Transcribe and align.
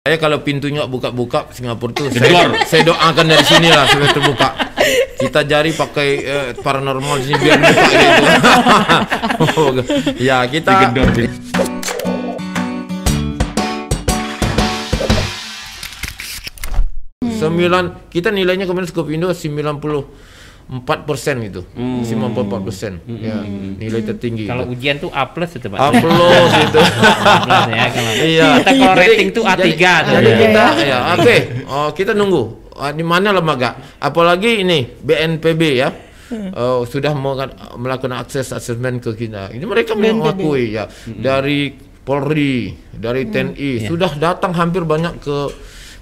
Saya 0.00 0.16
kalau 0.16 0.40
pintunya 0.40 0.88
buka-buka 0.88 1.52
Singapura 1.52 1.92
tuh 1.92 2.08
saya, 2.08 2.48
saya 2.64 2.88
doakan 2.88 3.20
dari 3.20 3.44
sini 3.44 3.68
lah 3.68 3.84
supaya 3.84 4.08
terbuka. 4.16 4.48
Kita 5.20 5.44
jari 5.44 5.76
pakai 5.76 6.08
eh, 6.24 6.48
paranormal 6.56 7.20
sini 7.20 7.36
biar 7.36 7.60
buka 7.60 7.84
gitu. 7.84 8.24
ya 10.32 10.48
kita 10.48 10.96
Digedor. 10.96 11.28
sembilan 17.36 18.08
kita 18.08 18.32
nilainya 18.32 18.64
kemarin 18.64 18.88
Skopindo 18.88 19.28
94 20.70 21.02
persen 21.02 21.34
gitu, 21.42 21.66
94 21.74 22.62
persen. 22.62 22.92
Ya 23.10 23.42
nilai 23.74 24.06
tertinggi. 24.06 24.46
Kalau 24.46 24.70
gitu. 24.70 24.78
ujian 24.78 24.96
tuh 25.02 25.10
A 25.10 25.26
plus 25.26 25.50
itu 25.58 25.66
Pak. 25.66 25.78
A 25.82 25.88
plus 25.98 26.50
itu. 26.70 26.78
A 26.78 27.58
ya. 27.66 27.86
Iya. 28.22 28.48
Kita 28.62 28.70
kalau 28.78 28.94
rating 28.94 29.28
tuh 29.34 29.42
A3 29.42 29.58
jadi, 29.66 29.74
tuh. 29.74 30.12
Jadi 30.14 30.30
ya. 30.30 30.38
kita 30.38 30.64
ya 30.86 30.98
oke. 31.18 31.36
Oh, 31.66 31.88
kita 31.90 32.12
nunggu. 32.14 32.42
Ah, 32.78 32.94
di 32.94 33.02
mana 33.02 33.34
lembaga? 33.34 33.98
Apalagi 33.98 34.62
ini 34.62 34.86
BNPB 34.86 35.62
ya. 35.74 35.90
Oh, 36.54 36.86
sudah 36.86 37.10
mau 37.18 37.34
melakukan 37.74 38.14
akses 38.14 38.54
asesmen 38.54 39.02
ke 39.02 39.10
kita. 39.18 39.50
Ini 39.50 39.66
mereka 39.66 39.98
mengakui 39.98 40.78
ya 40.78 40.86
dari 41.10 41.74
Polri, 42.00 42.74
dari 42.94 43.26
TNI 43.26 43.90
sudah 43.90 44.14
datang 44.14 44.54
hampir 44.54 44.86
banyak 44.86 45.18
ke 45.18 45.36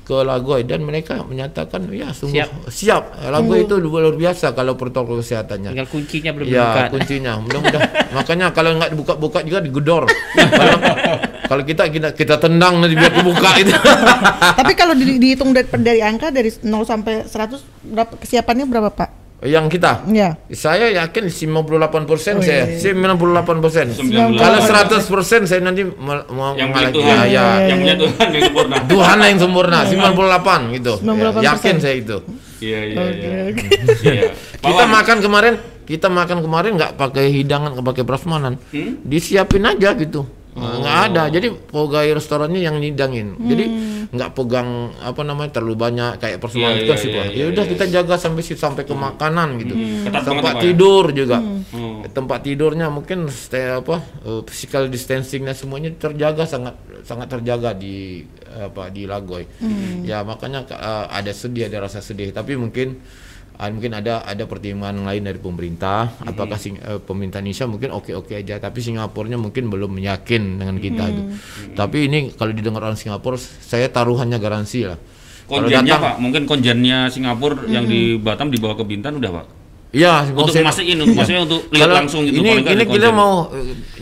ke 0.09 0.17
Lagoy 0.19 0.65
dan 0.65 0.80
mereka 0.80 1.21
menyatakan 1.21 1.85
ya 1.87 2.09
sungguh 2.11 2.41
Siap. 2.41 2.51
siap. 2.66 3.03
Lagoy 3.23 3.62
itu 3.62 3.77
luar 3.77 4.09
biasa 4.11 4.51
kalau 4.51 4.73
protokol 4.73 5.21
kesehatannya. 5.21 5.77
Tinggal 5.77 5.85
kuncinya 5.87 6.30
belum 6.33 6.47
Ya 6.49 6.65
dibuka. 6.65 6.83
kuncinya 6.91 7.33
mudah-mudahan 7.37 7.91
makanya 8.16 8.47
kalau 8.49 8.73
nggak 8.75 8.91
dibuka-buka 8.91 9.39
juga 9.43 9.61
digedor 9.61 10.05
kalau, 10.33 10.77
kalau 11.51 11.63
kita 11.63 11.83
kita 11.87 12.09
kita 12.13 12.35
tendang 12.39 12.80
nanti 12.80 12.97
biar 12.97 13.13
kebuka 13.13 13.51
itu 13.59 13.73
Tapi 14.59 14.73
kalau 14.73 14.97
di- 14.97 15.21
dihitung 15.21 15.52
dari, 15.52 15.69
dari 15.77 16.01
angka 16.01 16.33
dari 16.33 16.49
0 16.49 16.65
sampai 16.83 17.29
100 17.29 17.61
berapa 17.87 18.13
kesiapannya 18.16 18.65
berapa 18.65 18.88
Pak? 18.88 19.10
Yang 19.41 19.67
kita 19.67 20.03
Ya. 20.09 20.35
saya 20.49 20.91
yakin 20.91 21.31
58 21.31 21.63
persen 22.05 22.35
Oh, 22.35 22.43
saya 22.43 22.67
iya, 22.67 22.75
iya. 22.75 22.81
saya 22.81 22.93
98 22.93 23.63
persen 23.63 23.87
98. 23.89 24.35
kalau 24.35 24.59
100 24.59 25.07
persen 25.09 25.41
saya 25.45 25.61
nanti 25.61 25.87
mau 25.87 26.19
mau 26.29 26.53
yang 26.53 26.69
punya 26.69 26.91
mengalami- 26.91 26.97
Tuhan, 26.97 27.17
ya, 27.17 27.27
ya. 27.29 27.47
yang 27.65 27.79
punya 27.79 27.97
Tuhan 27.97 28.27
yang 28.29 28.43
sempurna. 28.45 28.77
Tuhan 28.93 29.16
yang 29.21 29.39
sempurna 29.39 29.79
98 29.85 30.75
gitu 30.75 30.93
ya, 30.97 31.07
98%. 31.33 31.47
yakin 31.47 31.75
saya 31.79 31.97
itu 31.97 32.19
Iya 32.59 32.81
iya 32.85 33.03
iya. 33.09 33.31
Iya. 34.03 34.23
Kita 34.66 34.85
makan 34.85 35.19
kemarin 35.21 35.55
kita 35.85 36.11
makan 36.11 36.39
kemarin 36.41 36.71
nggak 36.75 36.93
pakai 36.95 37.31
hidangan 37.33 37.73
nggak 37.73 37.87
pakai 37.87 38.05
prasmanan 38.05 38.59
Hmm? 38.69 38.99
disiapin 39.03 39.63
aja 39.63 39.95
gitu 39.95 40.27
Oh. 40.59 40.82
Nggak 40.82 40.98
ada 41.09 41.23
jadi 41.30 41.48
pegawai 41.54 42.10
restorannya 42.18 42.59
yang 42.59 42.76
nidangin 42.82 43.38
jadi 43.38 43.64
Hmm. 43.68 44.10
nggak 44.10 44.30
pegang 44.34 44.68
apa 44.98 45.20
namanya 45.20 45.60
terlalu 45.60 45.76
banyak 45.76 46.16
kayak 46.16 46.40
itu 46.40 46.48
kan 46.48 46.56
iya, 46.80 46.96
sih 46.96 47.09
Pak. 47.12 47.24
iya, 47.28 47.37
ya 47.37 47.45
udah 47.52 47.64
iya. 47.68 47.73
kita 47.76 47.84
jaga 47.92 48.14
sampai 48.16 48.42
situ 48.42 48.56
sampai 48.56 48.82
ke 48.82 48.95
makanan 48.96 49.48
gitu 49.60 49.74
Ketat 49.76 50.09
banget, 50.09 50.24
tempat 50.32 50.54
ya? 50.56 50.62
tidur 50.64 51.04
juga 51.12 51.38
Hmm. 51.68 52.01
tempat 52.09 52.40
tidurnya 52.40 52.88
mungkin 52.88 53.29
stay 53.29 53.68
apa 53.68 54.01
eh, 54.24 54.40
physical 54.48 54.88
distancingnya 54.88 55.52
semuanya 55.52 55.92
terjaga 55.92 56.48
sangat 56.48 56.74
sangat 57.04 57.29
terjaga 57.29 57.76
di 57.76 58.24
apa 58.48 58.88
di 58.88 59.04
Lagoy 59.04 59.45
ya 60.02 60.24
makanya 60.24 60.64
eh, 60.64 61.06
ada 61.12 61.30
sedih 61.30 61.68
ada 61.68 61.84
rasa 61.84 62.01
sedih 62.01 62.32
tapi 62.32 62.56
mungkin 62.56 62.96
mungkin 63.59 63.90
ada 63.90 64.22
ada 64.22 64.47
pertimbangan 64.47 65.03
lain 65.03 65.22
dari 65.25 65.37
pemerintah. 65.37 66.14
Apakah 66.22 66.54
sing, 66.54 66.78
eh, 66.78 67.03
pemerintah 67.03 67.42
Indonesia 67.42 67.66
mungkin 67.66 67.91
oke 67.91 68.14
oke 68.14 68.32
aja 68.32 68.54
tapi 68.56 68.78
Singapurnya 68.78 69.34
mungkin 69.34 69.66
belum 69.66 69.98
yakin 69.98 70.62
dengan 70.62 70.78
kita 70.78 71.04
itu 71.04 71.22
tapi 71.72 72.06
ini 72.06 72.31
kalau 72.32 72.54
didengar 72.54 72.86
orang 72.86 72.94
Singapura 72.94 73.34
saya 73.36 73.91
taruhannya 73.91 74.38
garansi 74.38 74.86
lah. 74.86 74.98
Konjennya 75.44 75.81
datang- 75.91 76.03
Pak, 76.04 76.14
mungkin 76.20 76.42
konjennya 76.44 77.10
Singapura 77.10 77.66
yang 77.66 77.82
di 77.82 78.14
Batam 78.14 78.47
dibawa 78.47 78.76
ke 78.76 78.84
Bintan 78.84 79.19
udah 79.19 79.32
Pak. 79.32 79.47
Iya, 79.88 80.28
Untuk 80.28 80.53
saya- 80.53 80.69
mastiin, 80.69 81.00
untuk 81.00 81.16
maksudnya 81.16 81.42
untuk 81.48 81.64
lihat 81.72 81.88
Kalau 81.88 81.97
langsung 81.97 82.20
gitu. 82.28 82.44
Ini 82.44 82.60
ini 82.60 82.84
kita 82.84 83.08
mau 83.08 83.48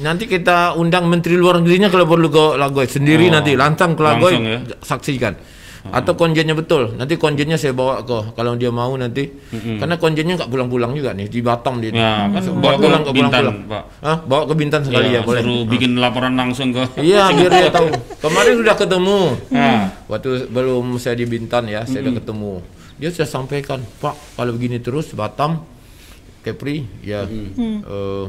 nanti 0.03 0.27
kita 0.27 0.75
undang 0.75 1.07
menteri 1.07 1.39
luar 1.39 1.63
negerinya 1.63 1.87
kalau 1.89 2.05
perlu 2.05 2.27
ke 2.27 2.59
Lagoy 2.59 2.91
sendiri 2.91 3.31
Oh, 3.31 3.39
nanti 3.39 3.55
langsung 3.55 3.95
ke 3.95 4.03
Lagoy 4.03 4.33
ya? 4.35 4.59
saksikan. 4.83 5.39
Atau 5.93 6.15
konjennya 6.17 6.55
betul. 6.57 6.95
Nanti 6.97 7.15
konjennya 7.21 7.59
saya 7.61 7.75
bawa 7.75 8.03
ke 8.03 8.33
kalau 8.35 8.55
dia 8.55 8.71
mau 8.71 8.95
nanti. 8.97 9.29
Karena 9.53 9.95
konjennya 10.01 10.41
nggak 10.41 10.51
pulang-pulang 10.51 10.93
juga 10.95 11.13
nih 11.13 11.27
di 11.27 11.41
Batam 11.45 11.79
dia. 11.83 11.91
Ya, 11.93 12.27
kan 12.31 12.41
Bawa 12.59 12.75
pulang 12.79 13.03
ke 13.05 13.13
Bintan, 13.13 13.43
pulang-pulang. 13.43 13.59
Pak. 13.71 13.85
Hah? 14.03 14.17
Bawa 14.25 14.43
ke 14.49 14.55
Bintan 14.57 14.81
sekali 14.87 15.09
ya, 15.15 15.21
boleh. 15.23 15.43
Suruh 15.43 15.63
bikin 15.69 15.91
laporan 15.99 16.33
langsung 16.35 16.71
ke 16.73 16.83
Iya, 16.99 17.31
biar 17.35 17.51
dia 17.51 17.71
tahu. 17.71 17.89
Kemarin 18.25 18.53
sudah 18.59 18.75
ketemu. 18.79 19.21
Nah, 19.53 19.85
Waktu 20.07 20.31
belum 20.55 20.97
saya 21.03 21.19
di 21.19 21.27
Bintan 21.27 21.67
ya, 21.67 21.83
saya 21.83 22.07
udah 22.07 22.15
ketemu. 22.23 22.53
Dia 22.97 23.09
sudah 23.13 23.29
sampaikan, 23.29 23.83
Pak, 24.01 24.41
kalau 24.41 24.57
begini 24.57 24.81
terus 24.81 25.13
Batam, 25.13 25.67
Kepri, 26.41 26.87
ya 27.03 27.27
eh, 27.27 28.25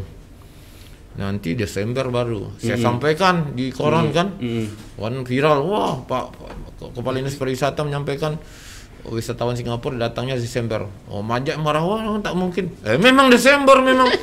nanti 1.17 1.57
Desember 1.57 2.07
baru. 2.13 2.55
Saya 2.61 2.77
sampaikan 2.77 3.57
di 3.57 3.73
koran 3.73 4.13
kan, 4.13 4.37
Wan 4.97 5.25
viral, 5.25 5.65
wah 5.65 5.97
Pak, 6.05 6.25
Kepala 6.93 7.17
Dinas 7.17 7.33
Pariwisata 7.35 7.81
menyampaikan 7.81 8.37
wisatawan 9.07 9.55
Singapura 9.55 9.95
datangnya 9.97 10.35
Desember. 10.35 10.85
Oh, 11.07 11.23
majak 11.23 11.55
marah, 11.57 11.83
wah 11.83 12.19
tak 12.19 12.35
mungkin. 12.35 12.71
Eh, 12.83 12.99
memang 12.99 13.31
Desember 13.31 13.79
memang. 13.79 14.07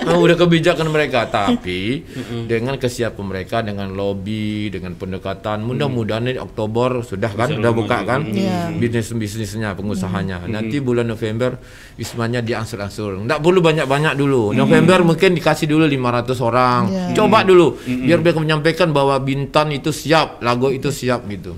Ah, 0.00 0.16
udah 0.16 0.32
kebijakan 0.32 0.90
mereka, 0.90 1.28
tapi 1.28 2.02
dengan 2.48 2.74
kesiapan 2.80 3.20
mereka, 3.20 3.60
dengan 3.62 3.94
lobby, 3.94 4.66
dengan 4.72 4.96
pendekatan, 4.96 5.62
mudah-mudahan 5.62 6.24
ini 6.24 6.40
Oktober 6.40 7.04
sudah 7.04 7.30
kan, 7.30 7.52
sudah 7.52 7.70
buka 7.70 8.02
kan, 8.08 8.24
Iya. 8.26 8.74
bisnis 8.74 9.12
bisnisnya, 9.12 9.76
pengusahanya. 9.76 10.48
Nanti 10.48 10.80
bulan 10.82 11.04
November 11.04 11.60
wismanya 11.94 12.40
diangsur-angsur. 12.42 13.22
Nggak 13.22 13.38
perlu 13.44 13.60
banyak-banyak 13.62 14.16
dulu. 14.18 14.56
November 14.56 15.04
mungkin 15.04 15.36
dikasih 15.36 15.68
dulu 15.68 15.84
500 15.86 16.40
orang. 16.42 16.82
Iya. 16.90 17.04
Coba 17.14 17.44
dulu, 17.46 17.78
biar 17.84 18.18
mereka 18.24 18.40
menyampaikan 18.40 18.90
bahwa 18.90 19.14
Bintan 19.20 19.70
itu 19.70 19.92
siap, 19.94 20.40
Lago 20.42 20.72
itu 20.74 20.88
siap 20.90 21.28
gitu. 21.28 21.54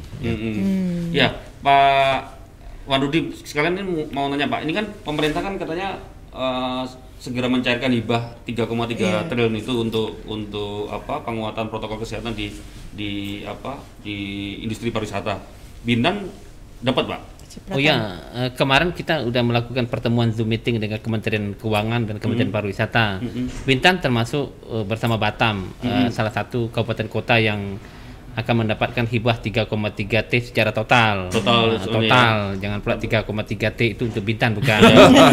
Ya, 1.15 1.41
Pak 1.63 2.42
Wadudi 2.83 3.31
sekalian 3.37 3.79
ini 3.79 4.11
mau 4.11 4.27
nanya 4.27 4.51
Pak, 4.51 4.67
ini 4.67 4.73
kan 4.73 4.87
pemerintah 5.03 5.39
kan 5.39 5.55
katanya 5.55 5.99
eh, 6.31 6.83
segera 7.23 7.47
mencairkan 7.47 7.95
hibah 7.95 8.43
3,3 8.43 8.99
Iya. 8.99 9.23
triliun 9.31 9.55
itu 9.55 9.71
untuk 9.79 10.19
untuk 10.27 10.91
apa 10.91 11.23
penguatan 11.23 11.71
protokol 11.71 12.03
kesehatan 12.03 12.35
di 12.35 12.51
di 12.91 13.11
apa 13.47 13.79
di 14.03 14.17
industri 14.59 14.91
pariwisata. 14.91 15.39
Bintan 15.83 16.27
dapat 16.83 17.07
Pak? 17.07 17.21
Oh 17.69 17.77
ya, 17.77 18.17
kemarin 18.57 18.97
kita 18.97 19.29
udah 19.29 19.45
melakukan 19.45 19.85
pertemuan 19.85 20.33
Zoom 20.33 20.49
meeting 20.49 20.81
dengan 20.81 20.97
Kementerian 20.97 21.53
Keuangan 21.53 22.09
dan 22.09 22.17
Kementerian 22.17 22.49
Pariwisata. 22.49 23.21
Bintan 23.63 24.01
termasuk 24.01 24.57
eh, 24.67 24.83
bersama 24.83 25.15
Batam, 25.15 25.69
eh, 25.85 26.09
salah 26.09 26.33
satu 26.33 26.73
kabupaten 26.73 27.07
kota 27.07 27.37
yang 27.37 27.77
akan 28.33 28.65
mendapatkan 28.65 29.05
hibah 29.05 29.37
3,3 29.37 29.69
T 30.25 30.33
secara 30.41 30.73
total. 30.73 31.29
Total, 31.29 31.77
Nah, 31.77 31.85
total. 31.85 32.37
Jangan 32.57 32.79
pula 32.81 32.97
3,3 32.97 33.69
T 33.77 33.81
itu 33.93 34.03
untuk 34.09 34.25
Bintan 34.25 34.57
bukan. 34.57 34.81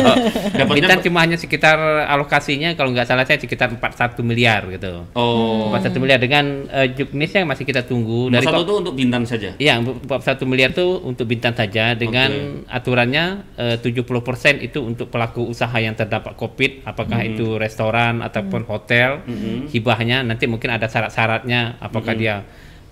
Bintan 0.76 1.00
cuma 1.04 1.24
hanya 1.24 1.40
sekitar 1.40 1.80
alokasinya 2.08 2.76
kalau 2.76 2.92
nggak 2.92 3.08
salah 3.08 3.24
saya 3.24 3.40
sekitar 3.40 3.72
41 3.72 4.20
miliar 4.24 4.68
gitu. 4.68 5.08
Oh, 5.16 5.72
41 5.72 5.96
miliar 6.04 6.20
dengan 6.20 6.68
uh, 6.68 6.88
juknis 6.92 7.32
yang 7.32 7.48
masih 7.48 7.64
kita 7.64 7.88
tunggu 7.88 8.28
dari 8.28 8.46
satu 8.46 8.64
itu 8.68 8.74
untuk 8.84 8.94
Bintan 8.96 9.24
saja. 9.24 9.56
Iya, 9.56 9.80
41 9.80 10.44
miliar 10.50 10.76
itu 10.76 10.88
untuk 11.00 11.26
Bintan 11.28 11.56
saja 11.56 11.96
dengan 11.96 12.62
aturannya 12.68 13.26
eh, 13.56 13.76
70% 13.80 14.60
itu 14.60 14.80
untuk 14.84 15.08
pelaku 15.10 15.48
usaha 15.48 15.74
yang 15.80 15.96
terdampak 15.96 16.36
Covid, 16.36 16.84
apakah 16.84 17.22
itu 17.24 17.56
restoran 17.56 18.20
ataupun 18.20 18.68
hotel. 18.68 19.24
Hibahnya 19.70 20.22
nanti 20.26 20.46
mungkin 20.50 20.74
ada 20.74 20.90
syarat-syaratnya 20.90 21.80
apakah 21.80 22.14
dia 22.18 22.44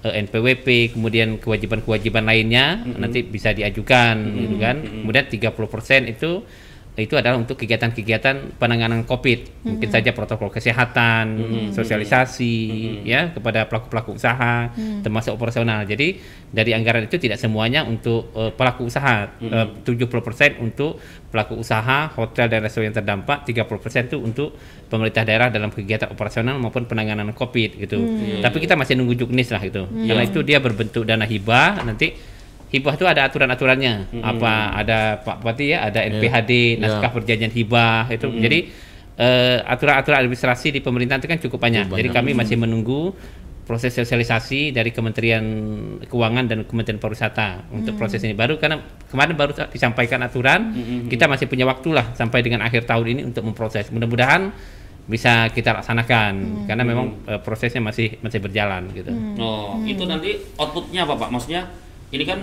eh, 0.06 0.13
NPWP, 0.28 0.94
kemudian 0.94 1.40
kewajiban-kewajiban 1.41 2.25
lainnya 2.28 2.84
nanti 2.84 3.25
bisa 3.25 3.56
diajukan 3.56 4.16
gitu 4.38 4.56
kan. 4.62 4.77
Kemudian 4.83 5.25
30% 5.30 6.13
itu 6.13 6.44
itu 6.97 7.13
adalah 7.13 7.38
untuk 7.38 7.61
kegiatan-kegiatan 7.61 8.57
penanganan 8.57 9.05
COVID, 9.05 9.65
mungkin 9.69 9.89
saja 9.94 10.11
protokol 10.17 10.49
kesehatan, 10.49 11.38
sosialisasi, 11.69 12.57
ya 13.05 13.29
kepada 13.29 13.69
pelaku-pelaku 13.69 14.17
usaha, 14.17 14.73
termasuk 15.05 15.38
operasional. 15.38 15.85
Jadi 15.85 16.17
dari 16.49 16.73
anggaran 16.73 17.05
itu 17.05 17.21
tidak 17.21 17.38
semuanya 17.38 17.85
untuk 17.85 18.33
eh, 18.33 18.49
pelaku 18.49 18.89
usaha, 18.89 19.29
Eh, 19.38 19.67
70% 19.85 20.59
untuk 20.59 20.99
pelaku 21.29 21.61
usaha, 21.61 22.09
hotel 22.17 22.49
dan 22.49 22.59
restoran 22.65 22.89
yang 22.91 22.97
terdampak, 22.97 23.45
30% 23.45 24.09
itu 24.11 24.17
untuk 24.19 24.57
pemerintah 24.89 25.23
daerah 25.23 25.47
dalam 25.47 25.69
kegiatan 25.69 26.09
operasional 26.11 26.57
maupun 26.57 26.89
penanganan 26.89 27.31
COVID 27.31 27.69
gitu. 27.79 27.97
Tapi 28.41 28.57
kita 28.59 28.73
masih 28.75 28.97
nunggu 28.99 29.13
juknis 29.13 29.53
lah 29.53 29.61
itu, 29.61 29.85
karena 29.85 30.23
itu 30.25 30.39
dia 30.44 30.59
berbentuk 30.59 31.05
dana 31.07 31.23
hibah 31.23 31.85
nanti 31.85 32.37
hibah 32.68 32.94
itu 33.00 33.06
ada 33.08 33.22
aturan-aturannya. 33.28 34.19
Apa 34.19 34.75
ada 34.75 35.24
Pak 35.24 35.44
Bupati 35.44 35.66
ya? 35.72 35.88
Ada 35.88 36.04
NPHD 36.08 36.81
naskah 36.81 37.12
perjanjian 37.16 37.52
hibah 37.52 38.12
itu. 38.12 38.28
Jadi 38.28 38.60
eh, 39.18 39.58
aturan-aturan 39.64 40.28
administrasi 40.28 40.75
di 40.75 40.80
pemerintahan 40.84 41.19
itu 41.24 41.30
kan 41.30 41.40
cukup 41.40 41.60
banyak. 41.64 41.88
Jadi 41.92 42.10
kami 42.12 42.31
masih 42.36 42.60
menunggu 42.60 43.16
proses 43.68 43.92
sosialisasi 43.92 44.72
dari 44.72 44.96
Kementerian 44.96 45.44
Keuangan 46.08 46.48
dan 46.48 46.64
Kementerian 46.64 47.04
Pariwisata 47.04 47.68
untuk 47.75 48.00
proses 48.00 48.24
ini. 48.24 48.31
Baru 48.31 48.56
karena 48.56 48.80
kemarin 49.12 49.36
baru 49.36 49.52
disampaikan 49.68 50.24
aturan 50.24 50.72
kita 51.12 51.28
masih 51.28 51.52
punya 51.52 51.68
waktu 51.68 51.92
lah 51.92 52.16
sampai 52.16 52.40
dengan 52.40 52.64
akhir 52.64 52.88
tahun 52.88 53.06
ini 53.12 53.22
untuk 53.28 53.44
memproses. 53.44 53.92
Mudah-mudahan 53.92 54.56
bisa 55.08 55.48
kita 55.56 55.72
laksanakan 55.72 56.68
karena 56.68 56.84
memang 56.84 57.24
eh, 57.28 57.40
prosesnya 57.40 57.80
masih 57.80 58.19
masih 58.24 58.40
berjalan 58.44 58.92
gitu. 58.92 59.12
Oh, 59.40 59.80
itu 59.84 60.04
nanti 60.04 60.36
outputnya 60.60 61.08
apa 61.08 61.16
Pak? 61.16 61.30
Maksudnya 61.31 61.64
ini 62.09 62.24
kan 62.24 62.39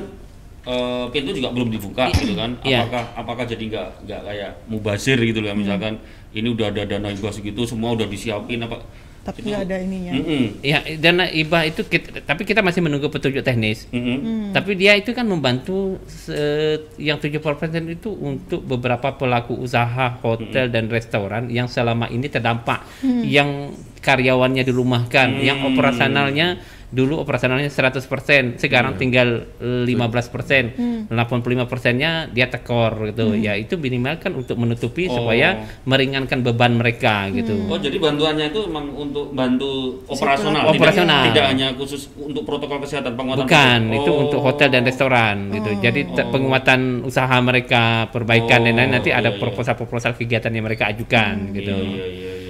eh, 0.64 1.05
pintu 1.08 1.31
juga 1.32 1.50
belum 1.50 1.69
dibuka 1.69 2.08
gitu 2.11 2.34
kan? 2.34 2.56
Iya. 2.61 2.84
Apakah 2.84 3.05
apakah 3.14 3.44
jadi 3.44 3.64
nggak 3.64 3.88
nggak 4.05 4.20
kayak 4.25 4.50
mubazir 4.66 5.19
gitu 5.19 5.40
loh 5.40 5.52
misalkan 5.52 6.00
ini 6.31 6.49
udah 6.49 6.69
ada 6.69 6.82
dana 6.84 7.08
hibah 7.08 7.31
segitu 7.31 7.64
semua 7.64 7.93
udah 7.93 8.05
disiapin 8.05 8.61
apa? 8.61 8.81
Tapi 9.25 9.40
nggak 9.40 9.62
ada 9.64 9.76
ininya. 9.81 10.12
Mm-mm. 10.20 10.61
ya 10.61 10.84
dana 11.00 11.25
hibah 11.25 11.64
itu 11.64 11.81
kita, 11.81 12.20
tapi 12.20 12.44
kita 12.44 12.61
masih 12.61 12.84
menunggu 12.84 13.08
petunjuk 13.08 13.40
teknis 13.40 13.88
Mm-mm. 13.88 14.52
Tapi 14.52 14.76
dia 14.76 14.93
itu 14.94 15.16
kan 15.16 15.25
membantu 15.25 15.96
se- 16.05 16.84
yang 17.00 17.16
70% 17.16 17.40
itu 17.88 18.12
untuk 18.12 18.61
beberapa 18.61 19.16
pelaku 19.16 19.56
usaha 19.56 20.20
hotel 20.20 20.69
dan 20.69 20.93
restoran 20.93 21.49
yang 21.49 21.64
selama 21.66 22.05
ini 22.06 22.28
terdampak, 22.28 22.84
yang 23.25 23.72
karyawannya 24.05 24.61
dirumahkan, 24.61 25.40
yang 25.40 25.64
operasionalnya 25.64 26.61
dulu 26.94 27.19
operasionalnya 27.19 27.67
100%, 27.67 28.55
sekarang 28.56 28.94
tinggal 28.94 29.50
15%, 29.58 31.11
85%-nya 31.11 32.31
dia 32.31 32.46
tekor 32.46 33.11
gitu. 33.11 33.35
Ya 33.35 33.55
itu 33.55 33.75
minimal 33.75 34.17
kan 34.17 34.32
untuk 34.32 34.55
menutupi 34.55 35.06
Oh. 35.06 35.19
supaya 35.19 35.58
meringankan 35.82 36.41
beban 36.41 36.75
mereka 36.75 37.26
gitu. 37.29 37.67
Oh 37.67 37.76
jadi 37.76 37.99
bantuannya 37.99 38.49
itu 38.49 38.61
memang 38.64 38.94
untuk 38.94 39.35
bantu 39.35 40.00
operasional, 40.06 40.62
tidak- 40.64 40.79
Operasional. 40.79 41.23
tidak, 41.29 41.44
hanya 41.50 41.69
khusus 41.75 42.06
untuk 42.14 42.43
protokol 42.44 42.79
kesehatan 42.79 43.12
penguatan. 43.12 43.43
Bukan, 43.43 43.81
protokol. 43.82 43.99
itu 43.99 44.11
Oh. 44.11 44.23
untuk 44.23 44.40
hotel 44.40 44.69
dan 44.70 44.82
restoran 44.85 45.37
gitu. 45.50 45.70
Jadi 45.76 46.00
te- 46.08 46.29
penguatan 46.31 46.81
usaha 47.02 47.37
mereka, 47.40 47.82
perbaikan 48.08 48.62
dan 48.62 48.75
lain 48.76 48.90
nanti 48.93 49.11
Oh, 49.11 49.17
ada 49.17 49.29
iya, 49.29 49.35
iya. 49.35 49.40
proposal-proposal 49.40 50.14
kegiatan 50.14 50.49
yang 50.49 50.62
mereka 50.62 50.87
ajukan 50.88 51.35
gitu. 51.52 51.75
Iya, 51.75 51.82
iya, 51.82 51.99
iya, 51.99 52.06
iya, 52.06 52.31
iya. 52.31 52.44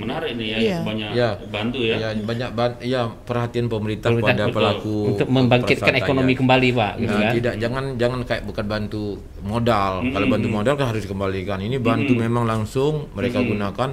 Menarik 0.00 0.32
nih 0.34 0.46
ya, 0.46 0.56
Iya. 0.58 0.76
banyak 0.80 1.08
Ya. 1.12 1.30
bantu 1.46 1.78
ya. 1.78 1.96
Ya, 1.96 2.08
banyak 2.16 2.50
ban 2.52 2.70
ya 2.80 3.00
perhatian 3.06 3.66
pemerintah, 3.66 4.08
Pemerintah, 4.08 4.32
pada 4.32 4.44
betul. 4.44 4.56
pelaku 4.56 4.96
Untuk 5.12 5.28
membangkitkan 5.28 5.94
ekonomi 5.94 6.32
ya. 6.32 6.38
kembali, 6.40 6.68
Pak, 6.72 6.92
gitu 6.96 7.10
Nah, 7.10 7.20
kan. 7.20 7.32
tidak 7.34 7.54
jangan 7.56 7.84
jangan 7.96 8.20
kayak 8.24 8.42
bukan 8.44 8.64
bantu 8.66 9.02
modal. 9.40 9.92
Kalau 10.06 10.26
bantu 10.26 10.48
modal 10.48 10.74
kan 10.74 10.86
harus 10.88 11.02
dikembalikan. 11.02 11.58
Ini 11.60 11.76
bantu 11.78 12.12
memang 12.14 12.44
langsung 12.44 13.08
mereka 13.12 13.40
gunakan, 13.40 13.90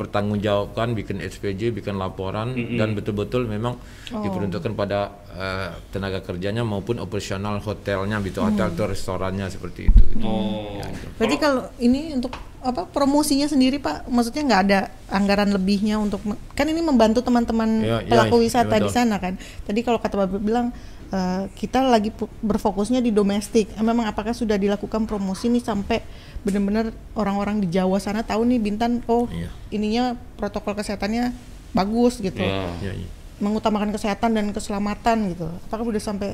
dipertanggungjawabkan, 0.00 0.94
bikin 0.94 1.18
SPJ, 1.20 1.70
bikin 1.70 1.96
laporan 1.96 2.50
dan 2.74 2.94
betul-betul 2.94 3.44
memang 3.44 3.76
diperuntukkan 4.08 4.72
pada 4.74 5.00
eh, 5.30 5.70
tenaga 5.90 6.18
kerjanya 6.20 6.62
maupun 6.62 6.98
operasional 6.98 7.58
hotelnya, 7.60 8.18
gitu 8.20 8.40
hotel 8.40 8.66
atau 8.68 8.84
restorannya 8.84 9.46
seperti 9.46 9.86
itu. 9.86 10.02
gitu. 10.10 10.26
Oh. 10.26 10.82
Berarti 11.16 11.36
kalau 11.38 11.70
ini 11.78 12.10
untuk 12.12 12.34
apa 12.60 12.84
promosinya 12.84 13.44
sendiri 13.44 13.76
Pak, 13.76 14.04
maksudnya 14.06 14.44
nggak 14.44 14.62
ada 14.68 14.78
anggaran 15.08 15.48
lebihnya 15.48 15.96
untuk 15.96 16.20
kan 16.52 16.64
ini 16.64 16.80
membantu 16.80 17.20
teman-teman 17.20 17.80
Ya, 17.80 17.98
ya, 18.00 18.08
pelaku 18.08 18.36
ya, 18.38 18.42
wisata 18.44 18.76
di 18.76 18.84
betul. 18.84 18.96
sana 18.96 19.16
kan. 19.16 19.34
Tadi 19.64 19.80
kalau 19.80 19.96
kata 19.96 20.20
Bapak 20.20 20.38
bilang 20.38 20.68
eh, 21.08 21.44
kita 21.54 21.80
lagi 21.82 22.12
berfokusnya 22.40 23.00
di 23.00 23.10
domestik. 23.10 23.72
Eh, 23.72 23.80
Memang 23.80 24.04
apakah 24.06 24.30
sudah 24.30 24.54
dilakukan 24.54 25.08
promosi 25.08 25.48
nih 25.48 25.64
sampai 25.64 26.04
benar-benar 26.40 26.92
orang-orang 27.14 27.60
di 27.60 27.68
Jawa 27.68 27.96
sana 27.96 28.20
tahu 28.22 28.44
nih 28.44 28.58
Bintan 28.58 29.00
oh 29.04 29.24
Iya. 29.28 29.48
ininya 29.70 30.04
protokol 30.36 30.76
kesehatannya 30.76 31.32
bagus 31.72 32.20
gitu. 32.20 32.40
Ya. 32.40 32.68
Ya, 32.80 32.92
ya. 32.92 33.08
Mengutamakan 33.40 33.88
kesehatan 33.90 34.36
dan 34.36 34.52
keselamatan 34.52 35.32
gitu. 35.32 35.48
Apakah 35.64 35.88
sudah 35.88 36.02
sampai 36.02 36.30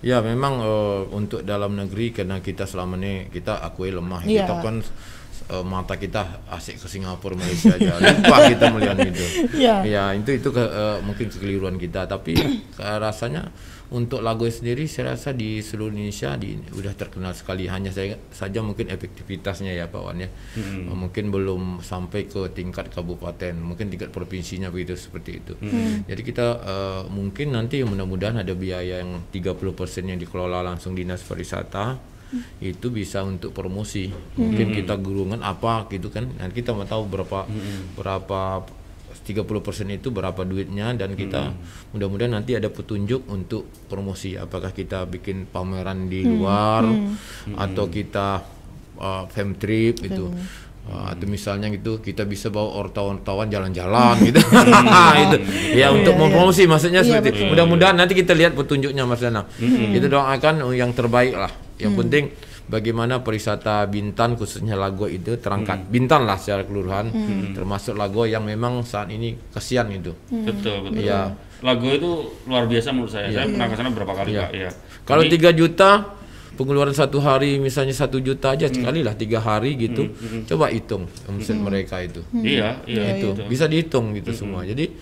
Ya 0.00 0.18
memang 0.18 0.64
eh, 0.64 1.00
untuk 1.12 1.44
dalam 1.44 1.76
negeri 1.76 2.08
karena 2.10 2.40
kita 2.40 2.64
selama 2.64 2.96
ini 2.96 3.28
kita 3.28 3.60
akui 3.60 3.92
lemah 3.92 4.24
Iya. 4.24 4.48
kita 4.48 4.54
kan 4.58 4.76
eh, 5.50 5.64
mata 5.66 5.98
kita 5.98 6.46
asik 6.54 6.78
ke 6.78 6.86
Singapura 6.86 7.34
Malaysia 7.34 7.74
aja. 7.74 7.98
Lupa 7.98 8.36
kita 8.46 8.64
melihat 8.70 8.98
itu. 9.02 9.26
Iya. 9.58 9.76
Ya 9.90 10.14
itu 10.14 10.30
itu 10.30 10.48
ke, 10.54 10.62
eh, 10.62 10.98
mungkin 11.02 11.26
kekeliruan 11.26 11.76
kita. 11.76 12.06
Tapi 12.06 12.38
rasanya 13.04 13.50
untuk 13.90 14.22
lagu 14.22 14.46
sendiri 14.46 14.86
saya 14.86 15.18
rasa 15.18 15.34
di 15.34 15.58
seluruh 15.58 15.90
Indonesia 15.90 16.38
di 16.38 16.54
udah 16.54 16.94
terkenal 16.94 17.34
sekali. 17.34 17.66
Hanya 17.66 17.90
saya 17.90 18.14
saja 18.30 18.62
mungkin 18.62 18.86
efektivitasnya 18.86 19.74
ya 19.74 19.90
Pak 19.90 20.00
Wan 20.00 20.22
ya. 20.22 20.30
Eh, 20.54 20.94
mungkin 20.94 21.34
belum 21.34 21.82
sampai 21.82 22.30
ke 22.30 22.54
tingkat 22.54 22.94
kabupaten 22.94 23.58
mungkin 23.58 23.90
tingkat 23.90 24.14
provinsinya 24.14 24.70
begitu 24.70 24.94
seperti 24.94 25.42
itu. 25.42 25.58
Jadi 26.06 26.22
kita 26.22 26.46
eh, 26.62 27.02
mungkin 27.10 27.58
nanti 27.58 27.82
mudah-mudahan 27.82 28.46
ada 28.46 28.54
biaya 28.54 29.02
yang 29.02 29.26
30% 29.34 29.66
yang 30.06 30.18
dikelola 30.22 30.62
langsung 30.62 30.94
dinas 30.94 31.26
pariwisata 31.26 31.98
itu 32.60 32.86
bisa 32.88 33.22
untuk 33.22 33.50
promosi. 33.50 34.10
Mungkin 34.38 34.72
kita 34.72 34.94
gurungan 34.96 35.42
apa 35.42 35.86
gitu 35.90 36.08
kan. 36.08 36.30
Nanti 36.38 36.62
kita 36.62 36.72
mau 36.76 36.86
tahu 36.86 37.06
berapa 37.06 37.46
berapa 37.94 38.40
30% 39.20 39.46
itu 39.94 40.08
berapa 40.10 40.42
duitnya 40.42 40.96
dan 40.96 41.14
kita 41.14 41.54
mudah-mudahan 41.94 42.34
nanti 42.34 42.56
ada 42.56 42.66
petunjuk 42.66 43.26
untuk 43.30 43.68
promosi. 43.86 44.34
Apakah 44.34 44.74
kita 44.74 45.06
bikin 45.06 45.46
pameran 45.46 46.10
di 46.10 46.24
luar 46.24 46.82
atau 47.54 47.84
kita 47.86 48.42
uh, 48.98 49.24
fam 49.30 49.54
trip 49.54 50.02
gitu. 50.02 50.32
Uh, 50.80 51.12
atau 51.12 51.28
misalnya 51.28 51.68
gitu 51.70 52.00
kita 52.00 52.24
bisa 52.24 52.48
bawa 52.48 52.82
wartawan-wartawan 52.82 53.52
jalan-jalan 53.52 54.16
gitu. 54.24 54.40
Itu. 55.28 55.36
Ya 55.76 55.92
untuk 55.92 56.16
mempromosi 56.16 56.64
maksudnya 56.64 57.04
Iya, 57.04 57.20
seperti 57.20 57.44
itu. 57.44 57.52
mudah-mudahan 57.52 57.94
nanti 58.00 58.16
kita 58.16 58.32
lihat 58.32 58.56
petunjuknya 58.56 59.04
Mas 59.04 59.20
Danang. 59.20 59.46
Kita 59.60 60.08
doakan 60.08 60.64
yang 60.74 60.90
terbaik 60.96 61.36
lah 61.36 61.52
yang 61.80 61.96
penting 61.96 62.30
bagaimana 62.70 63.18
pariwisata 63.18 63.82
Bintan 63.90 64.38
khususnya 64.38 64.78
Lago 64.78 65.10
itu 65.10 65.34
terangkat. 65.40 65.90
Bintan 65.90 66.22
lah 66.28 66.38
secara 66.38 66.62
keseluruhan. 66.62 67.10
Termasuk 67.56 67.98
Lago 67.98 68.22
yang 68.24 68.46
memang 68.46 68.86
saat 68.86 69.10
ini 69.10 69.34
kasihan 69.50 69.90
gitu 69.90 70.14
Betul, 70.30 70.86
betul. 70.86 71.02
Iya. 71.02 71.34
Lagu 71.60 71.86
itu 71.92 72.10
luar 72.48 72.64
biasa 72.64 72.88
menurut 72.94 73.12
saya. 73.12 73.28
Saya 73.28 73.44
pernah 73.50 73.66
ke 73.68 73.74
sana 73.76 73.90
berapa 73.92 74.12
kali, 74.16 74.30
Iya. 74.32 74.40
Pak. 74.40 74.50
Iya. 74.54 74.70
Kalau 75.04 75.22
Jadi- 75.26 75.36
3 75.36 75.50
juta 75.52 75.90
pengeluaran 76.56 76.92
satu 76.92 77.24
hari 77.24 77.56
misalnya 77.56 77.96
satu 77.96 78.20
juta 78.20 78.52
aja 78.52 78.68
sekali 78.68 79.00
lah 79.00 79.16
tiga 79.16 79.40
hari 79.40 79.76
gitu. 79.76 80.12
Coba 80.44 80.68
hitung 80.68 81.08
omset 81.24 81.56
mereka 81.56 82.00
itu. 82.04 82.20
Iya, 82.36 82.84
iya, 82.84 83.16
itu. 83.16 83.32
itu. 83.32 83.42
bisa 83.48 83.64
dihitung 83.64 84.12
gitu 84.16 84.32
semua. 84.36 84.64
Jadi 84.64 84.92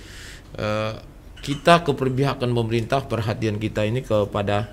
eh, 0.59 0.93
kita 1.39 1.87
keperpihakan 1.87 2.51
pemerintah 2.51 3.07
perhatian 3.07 3.59
kita 3.59 3.87
ini 3.87 4.03
kepada 4.03 4.71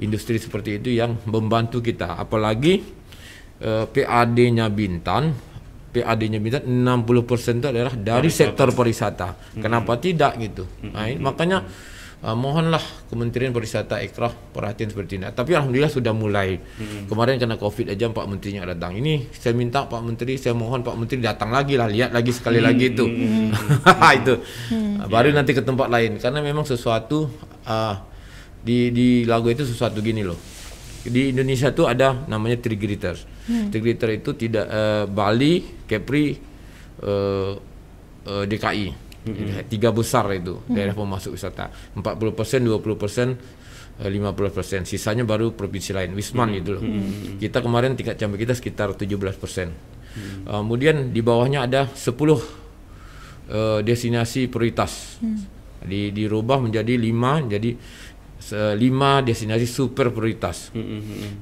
industri 0.00 0.40
seperti 0.40 0.80
itu 0.80 0.94
yang 0.94 1.20
membantu 1.28 1.84
kita. 1.84 2.16
Apalagi 2.16 2.80
eh, 3.60 3.84
PAD-nya 3.84 4.70
Bintan 4.72 5.52
PAD-nya 5.92 6.40
Bintan 6.40 6.64
60% 6.64 7.60
itu 7.60 7.68
adalah 7.68 7.92
dari 7.92 8.32
sektor 8.32 8.72
pariwisata. 8.72 9.60
Kenapa 9.60 10.00
tidak 10.00 10.40
gitu? 10.40 10.64
Nah, 10.88 11.04
ini 11.04 11.20
makanya 11.20 11.68
eh, 12.24 12.32
mohonlah 12.32 12.80
Kementerian 13.12 13.52
Pariwisata 13.52 14.00
Ekrah 14.00 14.32
perhatian 14.32 14.88
seperti 14.88 15.20
ini. 15.20 15.28
Tapi 15.28 15.52
alhamdulillah 15.52 15.92
sudah 15.92 16.16
mulai. 16.16 16.56
Kemarin 17.12 17.36
karena 17.36 17.60
Covid 17.60 17.92
aja 17.92 18.08
Pak 18.08 18.24
Menterinya 18.24 18.64
datang. 18.72 18.96
Ini 18.96 19.28
saya 19.36 19.52
minta 19.52 19.84
Pak 19.84 20.00
Menteri 20.00 20.40
saya 20.40 20.56
mohon 20.56 20.80
Pak 20.80 20.96
Menteri 20.96 21.20
datang 21.20 21.52
lagi 21.52 21.76
lah 21.76 21.92
lihat 21.92 22.16
lagi 22.16 22.32
sekali 22.32 22.56
lagi 22.64 22.96
itu. 22.96 23.04
Itu. 24.18 24.34
Baru 25.12 25.28
nanti 25.36 25.52
ke 25.52 25.60
tempat 25.60 25.92
lain. 25.92 26.16
Karena 26.16 26.40
memang 26.40 26.64
sesuatu 26.64 27.28
ah, 27.68 28.00
di 28.62 28.94
di 28.94 29.08
lagu 29.26 29.50
itu 29.50 29.66
sesuatu 29.66 29.98
gini 29.98 30.22
loh 30.22 30.52
di 31.02 31.34
Indonesia 31.34 31.74
tuh 31.74 31.90
ada 31.90 32.14
namanya 32.30 32.62
trigger 32.62 33.18
Trigger 33.42 34.10
itu 34.14 34.30
tidak 34.38 34.66
eh, 34.70 35.04
Bali, 35.10 35.82
Kepri, 35.82 36.26
eh, 37.02 37.52
eh, 38.22 38.44
DKI. 38.46 38.88
Jadi, 39.22 39.42
Tiga 39.70 39.94
besar 39.94 40.30
itu 40.34 40.62
daerah 40.70 40.94
pemasok 40.94 41.34
wisata. 41.34 41.70
40 41.94 42.38
persen, 42.38 42.58
20 42.66 42.94
persen, 42.98 43.28
50 43.98 44.50
persen. 44.50 44.80
Sisanya 44.86 45.22
baru 45.26 45.54
provinsi 45.54 45.90
lain. 45.94 46.10
Wisman 46.14 46.54
gitu 46.58 46.78
loh. 46.78 46.82
Kita 47.38 47.62
kemarin 47.62 47.94
tingkat 47.98 48.18
campur 48.18 48.38
kita 48.38 48.54
sekitar 48.54 48.94
17 48.94 49.38
persen. 49.38 49.74
Kemudian 50.46 51.10
di 51.14 51.22
bawahnya 51.22 51.66
ada 51.66 51.86
10 51.90 52.14
eh, 53.50 53.78
destinasi 53.82 54.46
prioritas. 54.50 55.18
Di 55.82 56.14
dirubah 56.14 56.62
menjadi 56.62 56.94
5 56.94 57.50
jadi 57.58 57.70
lima 58.74 59.22
destinasi 59.22 59.68
super 59.70 60.10
prioritas. 60.10 60.74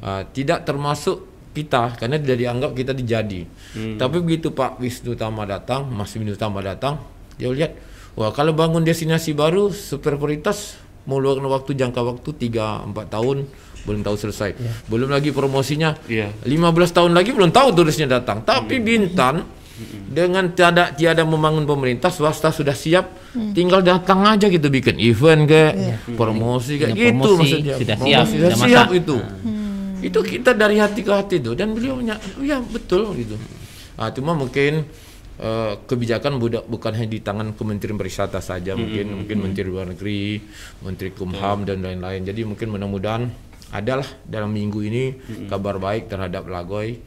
Ah, 0.05 0.27
tidak 0.29 0.69
termasuk 0.69 1.27
kita 1.51 1.99
karena 1.99 2.21
tidak 2.21 2.37
dianggap 2.39 2.71
kita 2.77 2.93
dijadi. 2.95 3.49
Tapi 3.97 4.17
begitu 4.23 4.53
Pak 4.53 4.79
Wisnu 4.79 5.17
Tama 5.17 5.49
datang, 5.49 5.89
Mas 5.89 6.13
Wisnu 6.13 6.37
Tama 6.37 6.61
datang, 6.61 7.01
dia 7.41 7.51
lihat 7.51 7.75
wah 8.15 8.31
kalau 8.31 8.53
bangun 8.53 8.85
destinasi 8.85 9.33
baru 9.35 9.71
super 9.71 10.19
prioritas 10.21 10.79
meluangkan 11.09 11.49
waktu 11.49 11.75
jangka 11.75 12.01
waktu 12.05 12.31
3 12.53 12.93
4 12.93 13.15
tahun 13.15 13.49
belum 13.89 14.05
tahu 14.05 14.17
selesai. 14.21 14.51
Belum 14.93 15.09
lagi 15.09 15.33
promosinya. 15.33 15.97
Iya. 16.05 16.31
15 16.45 16.97
tahun 16.97 17.13
lagi 17.17 17.33
belum 17.33 17.49
tahu 17.49 17.73
turisnya 17.73 18.07
datang. 18.21 18.45
Tapi 18.45 18.77
Bintan 18.79 19.41
Dengan 20.11 20.51
tiada 20.51 20.91
tiada 20.91 21.23
membangun 21.23 21.65
pemerintah, 21.65 22.11
swasta 22.11 22.51
sudah 22.51 22.75
siap, 22.75 23.11
tinggal 23.55 23.81
datang 23.81 24.27
aja 24.27 24.51
gitu 24.51 24.67
bikin 24.67 24.99
event 24.99 25.47
kayak 25.47 26.03
promosi 26.19 26.83
kayak 26.83 26.99
gitu 26.99 27.07
promosi 27.15 27.35
maksudnya. 27.39 27.75
sudah 27.79 27.97
Promosi 27.97 28.11
siap, 28.11 28.25
sudah 28.27 28.51
sudah 28.51 28.59
siap 28.59 28.87
masak. 28.91 29.01
itu. 29.01 29.17
Itu 30.01 30.19
kita 30.25 30.51
dari 30.57 30.81
hati 30.81 31.01
ke 31.05 31.13
hati 31.13 31.37
tuh 31.45 31.53
dan 31.55 31.77
beliau 31.77 32.01
oh 32.01 32.43
ya 32.43 32.59
betul 32.59 33.13
gitu. 33.15 33.37
Ah, 34.01 34.09
cuma 34.17 34.33
mungkin 34.33 34.89
eh, 35.37 35.73
kebijakan 35.85 36.41
budak 36.41 36.65
bukan 36.65 36.97
hanya 36.97 37.11
di 37.13 37.21
tangan 37.21 37.53
Kementerian 37.53 38.01
Pariwisata 38.01 38.41
saja, 38.41 38.73
mungkin 38.75 39.25
mungkin 39.25 39.37
Menteri 39.45 39.69
Luar 39.69 39.93
Negeri, 39.93 40.41
Menteri 40.81 41.13
Kumham 41.13 41.69
dan 41.69 41.85
lain-lain. 41.85 42.25
Jadi 42.25 42.49
mungkin 42.49 42.73
mudah-mudahan 42.73 43.50
adalah 43.71 44.07
dalam 44.25 44.51
minggu 44.51 44.83
ini 44.83 45.05
kabar 45.47 45.79
baik 45.79 46.07
terhadap 46.07 46.43
Lagoy. 46.45 46.99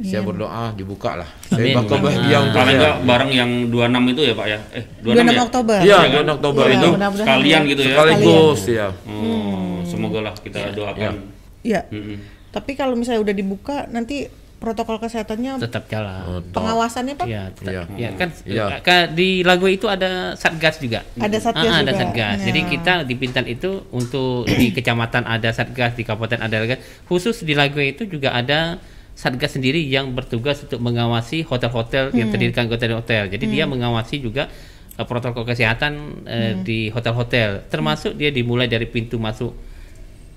Saya 0.00 0.22
berdoa 0.22 0.70
dibuka 0.72 1.18
lah. 1.18 1.28
Saya 1.44 1.58
Amin. 1.64 1.76
bakal 1.82 1.98
bahagia 1.98 2.36
untuk 2.40 2.54
Paling 2.54 2.66
saya. 2.68 2.78
enggak 2.78 2.96
bareng 3.02 3.30
yang 3.32 3.50
26 3.66 4.12
itu 4.12 4.20
ya 4.22 4.34
Pak 4.34 4.46
ya? 4.46 4.58
Eh 4.70 4.84
26 4.98 5.02
26 5.02 5.26
ya? 5.28 5.42
Oktober. 5.42 5.78
Iya, 5.78 5.98
Iya 5.98 5.98
kan? 5.98 6.24
2 6.24 6.32
Oktober 6.32 6.62
Iya, 6.62 6.74
itu 6.74 6.88
Sekalian 7.18 7.60
ya. 7.60 7.68
gitu 7.68 7.82
ya. 7.82 7.88
sekaligus 7.90 8.60
ya. 8.66 8.86
Oh, 9.04 9.76
semoga 9.82 10.18
lah 10.20 10.34
kita 10.36 10.58
doakan. 10.72 11.14
Iya. 11.60 11.80
Mm-mm. 11.90 12.16
Tapi 12.48 12.70
kalau 12.72 12.94
misalnya 12.94 13.20
udah 13.20 13.34
dibuka 13.34 13.76
nanti 13.88 14.28
protokol 14.62 14.96
kesehatannya 14.96 15.58
tetap 15.58 15.90
jalan. 15.90 16.38
pengawasannya 16.54 17.18
Pak 17.18 17.26
Iya, 17.26 17.50
tetap. 17.50 17.72
Iya. 17.74 17.82
Ya, 17.98 18.10
kan 18.14 18.28
Iya. 18.46 18.64
ka- 18.78 19.10
di 19.10 19.42
lagu 19.42 19.66
itu 19.66 19.90
ada 19.90 20.38
satgas 20.38 20.78
juga. 20.78 21.02
ada 21.18 21.34
satgas 21.36 21.66
Ah, 21.68 21.82
ada 21.82 21.92
satgas. 21.92 22.38
Ya. 22.38 22.46
Jadi 22.46 22.60
kita 22.70 23.02
di 23.02 23.14
Bintan 23.14 23.44
itu 23.44 23.82
untuk 23.90 24.46
di 24.60 24.70
kecamatan 24.70 25.26
ada 25.26 25.50
satgas, 25.50 25.92
di 25.92 26.06
kabupaten 26.06 26.38
ada 26.38 26.62
satgas. 26.62 26.78
Khusus 27.04 27.42
di 27.42 27.52
lagu 27.52 27.76
itu 27.76 28.06
juga 28.06 28.30
ada 28.30 28.78
satgas 29.12 29.52
sendiri 29.52 29.82
yang 29.82 30.14
bertugas 30.14 30.62
untuk 30.62 30.78
mengawasi 30.78 31.42
hotel-hotel 31.42 32.14
yang 32.14 32.30
terdiri 32.30 32.54
dari 32.54 32.70
hotel-hotel. 32.70 33.28
Jadi 33.28 33.44
dia 33.44 33.66
mengawasi 33.66 34.16
juga 34.18 34.46
eh, 34.92 35.04
protokol 35.04 35.42
kesehatan 35.42 35.92
eh, 36.24 36.52
di 36.62 36.86
hotel-hotel. 36.88 37.66
Termasuk 37.66 38.14
dia 38.14 38.30
dimulai 38.30 38.70
dari 38.70 38.86
pintu 38.86 39.18
masuk 39.18 39.52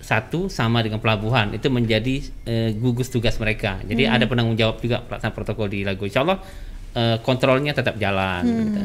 satu 0.06 0.46
sama 0.48 0.86
dengan 0.86 1.02
pelabuhan 1.02 1.50
itu 1.52 1.66
menjadi 1.68 2.16
eh, 2.46 2.70
gugus 2.74 3.10
tugas 3.10 3.34
mereka. 3.36 3.82
Jadi 3.82 4.06
ada 4.06 4.22
penanggung 4.24 4.54
jawab 4.54 4.78
juga 4.78 5.02
pelaksanaan 5.02 5.34
protokol 5.34 5.66
di 5.66 5.82
Lago. 5.82 6.06
Insya 6.06 6.22
Allah 6.22 6.38
eh, 6.94 7.18
kontrolnya 7.20 7.74
tetap 7.74 7.98
jalan. 7.98 8.46
gitu. 8.46 8.82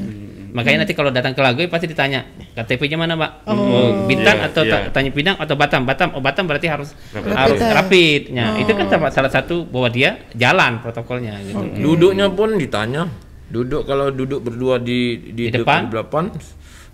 Makanya 0.50 0.82
nanti 0.82 0.96
kalau 0.96 1.12
datang 1.12 1.30
ke 1.30 1.38
Lago 1.38 1.60
pasti 1.68 1.86
ditanya 1.86 2.24
KTP-nya 2.56 2.96
mana, 2.96 3.14
Mbak? 3.14 3.30
Oh, 3.46 4.08
Bintan 4.08 4.40
Iya, 4.40 4.48
atau 4.50 4.62
ta- 4.64 4.90
tanya 4.90 5.12
Pinang 5.12 5.36
atau 5.36 5.54
Batam? 5.54 5.84
Batam, 5.84 6.08
oh 6.16 6.18
Batam 6.18 6.48
berarti 6.48 6.66
harus 6.66 6.90
Rapid. 7.12 7.30
harus 7.30 7.60
Rapid. 7.60 7.76
rapid. 7.76 8.20
Nah, 8.32 8.48
itu 8.58 8.72
kan 8.72 8.86
salah- 8.88 9.12
salah 9.12 9.30
satu 9.30 9.62
bahwa 9.62 9.86
dia 9.88 10.18
jalan 10.34 10.80
protokolnya 10.80 11.36
gitu. 11.44 11.62
Duduknya 11.78 12.26
pun 12.32 12.56
ditanya. 12.56 13.06
Duduk 13.46 13.82
kalau 13.82 14.10
duduk 14.10 14.40
berdua 14.40 14.78
di 14.78 15.18
Di 15.30 15.50
di, 15.50 15.54
depan? 15.54 15.86
depan, 15.86 16.30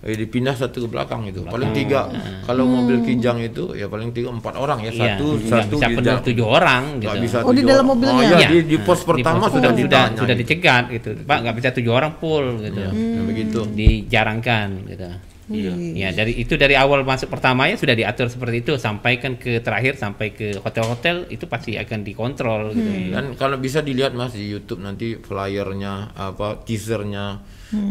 eh, 0.03 0.13
dipindah 0.15 0.53
satu 0.53 0.85
ke 0.85 0.89
belakang 0.89 1.25
itu. 1.25 1.41
Paling 1.43 1.73
tiga. 1.73 2.11
Kalau 2.43 2.65
mobil 2.65 3.01
kijang 3.03 3.39
itu 3.39 3.73
ya 3.73 3.87
paling 3.87 4.11
tiga 4.11 4.29
empat 4.29 4.55
orang 4.55 4.83
ya. 4.83 4.91
Iya, 4.91 5.17
Satu 5.17 5.27
nggak 5.37 5.49
satu 5.49 5.75
bisa 5.75 5.87
di 5.87 5.95
penuh 5.97 6.19
tujuh 6.23 6.47
orang 6.47 6.83
nggak 6.99 7.15
gitu. 7.15 7.25
bisa 7.25 7.37
Oh, 7.41 7.53
di 7.53 7.63
dalam 7.63 7.87
mobilnya? 7.87 8.15
Oh, 8.15 8.23
iya, 8.23 8.37
Iya. 8.37 8.49
di, 8.51 8.59
di 8.67 8.79
pos 8.79 9.01
Di 9.01 9.09
pertama 9.09 9.47
pos 9.47 9.57
sudah 9.57 9.71
sudah 9.73 9.81
ditanya. 9.81 10.19
sudah 10.19 10.35
gitu. 10.35 10.43
dicegat 10.45 10.85
gitu. 10.91 11.09
Pak 11.23 11.39
nggak 11.41 11.57
bisa 11.57 11.69
tujuh 11.73 11.93
orang 11.93 12.13
full 12.17 12.47
gitu. 12.61 12.81
Ya, 12.81 12.91
ya 12.93 13.23
begitu. 13.25 13.59
Dijarangkan 13.67 14.69
gitu. 14.87 15.09
Iya. 15.47 15.79
Ya, 15.79 16.09
dari 16.11 16.35
itu 16.35 16.59
dari 16.59 16.75
awal 16.75 17.07
masuk 17.07 17.31
pertama 17.31 17.71
ya 17.71 17.79
sudah 17.79 17.95
diatur 17.95 18.27
seperti 18.27 18.67
itu 18.67 18.73
sampai 18.83 19.23
kan 19.23 19.39
ke 19.39 19.63
terakhir 19.63 19.95
sampai 19.95 20.35
ke 20.35 20.59
hotel-hotel 20.59 21.31
itu 21.31 21.47
pasti 21.47 21.79
akan 21.79 22.03
dikontrol 22.03 22.75
gitu. 22.75 23.15
Dan 23.15 23.39
kalau 23.39 23.55
bisa 23.55 23.79
dilihat 23.79 24.11
Mas 24.11 24.35
di 24.35 24.43
YouTube 24.43 24.83
nanti 24.83 25.15
flyernya 25.15 26.19
apa 26.19 26.59
teasernya 26.67 27.39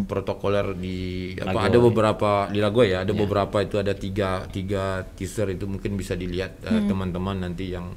protokoler 0.08 0.72
di 0.78 1.32
apa 1.36 1.68
ada 1.68 1.78
beberapa 1.84 2.48
di 2.48 2.64
Lagoy 2.64 2.96
ya 2.96 3.04
ada 3.04 3.12
beberapa 3.12 3.60
itu 3.60 3.76
ada 3.76 3.92
tiga 3.92 4.48
tiga 4.48 5.04
teaser 5.20 5.52
itu 5.52 5.68
mungkin 5.68 6.00
bisa 6.00 6.16
dilihat 6.16 6.64
eh, 6.64 6.82
teman-teman 6.88 7.44
nanti 7.44 7.76
yang 7.76 7.92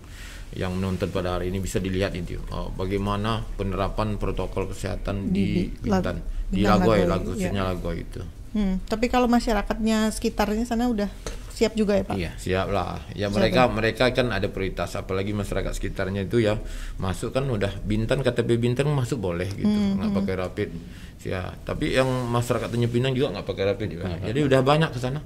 yang 0.57 0.75
menonton 0.75 1.13
pada 1.13 1.37
hari 1.37 1.53
ini 1.53 1.61
bisa 1.61 1.77
dilihat 1.77 2.17
itu. 2.17 2.41
Oh, 2.49 2.73
bagaimana 2.73 3.45
penerapan 3.61 4.17
protokol 4.17 4.73
kesehatan 4.73 5.29
di, 5.29 5.69
Di 5.69 5.87
Bintan 5.87 6.25
di 6.49 6.65
Lagoy, 6.65 7.05
Lagoy, 7.05 7.07
Lagoy 7.07 7.25
iya. 7.37 7.37
khususnya 7.37 7.63
Lagoy 7.69 7.97
itu. 8.01 8.21
Hmm, 8.57 8.81
tapi 8.89 9.13
kalau 9.13 9.29
masyarakatnya 9.29 10.09
sekitarnya 10.09 10.65
sana 10.65 10.89
udah 10.89 11.13
siap 11.59 11.75
juga 11.75 11.99
ya 11.99 12.05
Pak? 12.07 12.15
Iya. 12.15 12.31
Siap 12.39 12.69
lah. 12.71 13.03
Ya 13.13 13.27
mereka 13.27 13.67
mereka 13.67 14.05
kan 14.11 14.31
ada 14.31 14.47
prioritas 14.47 14.95
apalagi 14.95 15.35
masyarakat 15.35 15.75
sekitarnya 15.75 16.23
itu 16.23 16.39
ya 16.39 16.55
masuk 16.97 17.35
kan 17.35 17.43
udah 17.45 17.83
Bintan 17.83 18.23
KTP 18.23 18.55
Bintan 18.55 18.87
masuk 18.89 19.19
boleh 19.19 19.51
gitu. 19.51 19.67
nggak 19.67 20.15
pakai 20.15 20.35
rapid. 20.37 20.71
Ya, 21.19 21.51
tapi 21.61 21.91
yang 21.91 22.07
masyarakat 22.31 22.71
Tanjung 22.71 22.95
Pinang 22.95 23.11
juga 23.11 23.35
nggak 23.35 23.43
pakai 23.45 23.65
rapid 23.67 23.89
juga. 23.91 24.07
Jadi 24.23 24.39
udah 24.39 24.61
banyak 24.63 24.95
ke 24.95 25.03
sana. 25.03 25.19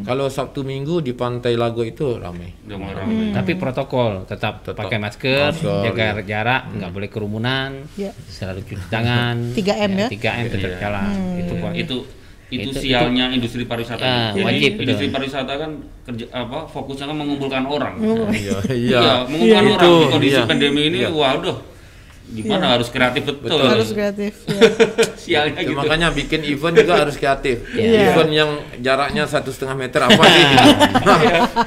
Kalau 0.00 0.24
Sabtu 0.26 0.64
Minggu 0.64 1.04
di 1.04 1.12
Pantai 1.12 1.52
Lago 1.54 1.84
itu 1.84 2.16
ramai. 2.16 2.48
Ramai. 2.64 3.28
Tapi 3.30 3.52
protokol 3.54 4.24
tetap, 4.24 4.64
Tetap 4.64 4.80
pakai 4.80 4.96
masker, 4.96 5.52
masker, 5.52 5.84
jaga 5.84 6.24
jarak, 6.24 6.72
nggak 6.72 6.90
boleh 6.90 7.08
kerumunan, 7.12 7.84
Iya. 7.92 8.16
selalu 8.24 8.64
cuci 8.64 8.88
tangan. 8.88 9.36
3M 9.60 9.90
ya? 9.94 10.08
3M 10.08 10.44
tetap 10.48 10.70
Iya. 10.72 10.78
jalan. 10.80 11.12
Itu 11.36 11.52
Pak. 11.60 11.72
itu 11.76 11.96
itu, 12.56 12.68
Itu- 12.70 12.80
sialnya 12.80 13.26
industri 13.28 13.64
pariwisata. 13.64 14.00
Ah, 14.00 14.30
Jadi 14.30 14.44
wajib, 14.44 14.72
industri 14.78 15.06
betul. 15.06 15.14
pariwisata 15.16 15.52
kan 15.54 15.70
kerja 16.04 16.24
apa 16.30 16.58
fokusnya 16.64 17.06
kan 17.06 17.16
mengumpulkan 17.16 17.64
orang. 17.66 17.94
Iya, 17.98 18.26
Iya, 18.30 18.56
iya. 18.72 19.12
mengumpulkan 19.24 19.64
Itu, 19.64 19.74
orang 19.74 20.00
di 20.00 20.12
kondisi 20.12 20.36
iya. 20.36 20.44
pandemi 20.46 20.82
ini 20.86 20.98
Iya. 21.02 21.10
waduh. 21.10 21.56
Gimana 22.34 22.74
harus 22.74 22.88
kreatif 22.88 23.22
betul. 23.24 23.38
Betul. 23.40 23.62
Harus 23.64 23.90
kreatif. 23.90 24.32
ya. 24.44 24.60
Sialnya 25.22 25.54
Ya, 25.54 25.62
gitu. 25.64 25.72
makanya 25.72 26.08
bikin 26.10 26.42
event 26.42 26.74
juga 26.74 26.94
harus 26.98 27.14
kreatif. 27.14 27.62
Iya. 27.70 28.10
Event 28.10 28.30
yang 28.30 28.50
jaraknya 28.78 29.22
satu 29.24 29.48
setengah 29.48 29.76
meter 29.78 30.00
apa 30.00 30.18
sih? 30.20 30.44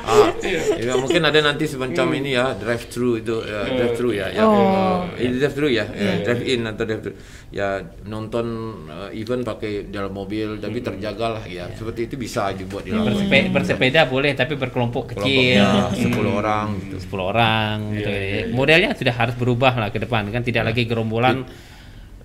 ah, 0.04 0.28
ya, 0.76 0.94
mungkin 0.96 1.22
ada 1.22 1.40
nanti 1.42 1.66
semacam 1.66 2.08
ini 2.14 2.30
ya 2.32 2.54
drive 2.54 2.86
thru 2.88 3.16
itu 3.16 3.42
ya, 3.42 3.62
drive 3.66 3.96
thru 3.96 4.10
ya, 4.12 4.28
ya 4.30 4.44
Oh. 4.44 5.08
eh, 5.14 5.30
drive 5.30 5.54
thru 5.54 5.68
ya, 5.68 5.86
ya, 5.88 6.14
drive 6.22 6.44
in 6.46 6.62
atau 6.64 6.84
drive 6.84 7.02
thru. 7.02 7.14
Ya 7.48 7.68
nonton 8.04 8.46
eh, 8.88 9.18
event 9.18 9.42
pakai 9.42 9.88
dalam 9.88 10.12
mobil 10.12 10.58
tapi 10.58 10.82
terjaga 10.82 11.28
lah 11.34 11.44
ya. 11.46 11.72
Seperti 11.72 12.06
itu 12.06 12.16
bisa 12.18 12.52
dibuat 12.52 12.84
di 12.84 12.92
dalam 12.92 13.08
Bersepe- 13.08 13.50
bersepeda 13.50 14.02
boleh 14.06 14.32
tapi 14.34 14.54
berkelompok 14.54 15.16
kecil. 15.16 15.64
kelompoknya 15.64 15.70
10 15.96 16.28
orang 16.34 16.66
gitu. 16.82 16.96
10 17.00 17.24
orang 17.26 17.76
gitu 17.94 18.10
ya. 18.10 18.42
Modelnya 18.50 18.90
sudah 18.94 19.16
harus 19.16 19.36
berubah 19.36 19.74
lah 19.74 19.90
ke 19.90 20.00
depan 20.00 20.28
kan 20.28 20.42
tidak 20.42 20.57
lagi 20.64 20.86
gerombolan 20.86 21.46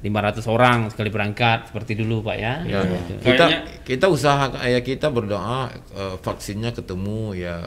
500 0.03 0.43
orang 0.51 0.91
sekali 0.91 1.15
berangkat 1.15 1.71
seperti 1.71 1.95
dulu 1.95 2.27
Pak 2.27 2.37
ya. 2.37 2.55
Ya, 2.67 2.83
Gitu. 2.83 3.23
kita 3.23 3.47
kita 3.87 4.07
usaha 4.11 4.51
ya 4.67 4.83
kita 4.83 5.15
berdoa 5.15 5.71
eh, 5.95 6.17
vaksinnya 6.19 6.75
ketemu 6.75 7.39
ya 7.39 7.63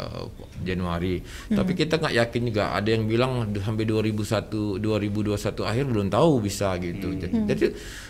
Januari. 0.60 1.24
Tapi 1.48 1.72
kita 1.79 1.95
nggak 1.95 2.12
yakin 2.12 2.41
juga. 2.51 2.75
Ada 2.75 3.00
yang 3.00 3.07
bilang 3.07 3.55
sampai 3.55 3.88
2001 3.88 4.84
2021 4.84 5.63
akhir 5.63 5.84
belum 5.88 6.07
tahu 6.12 6.43
bisa 6.43 6.75
gitu. 6.84 7.15
Jadi, 7.15 7.36
jadi, 7.48 7.65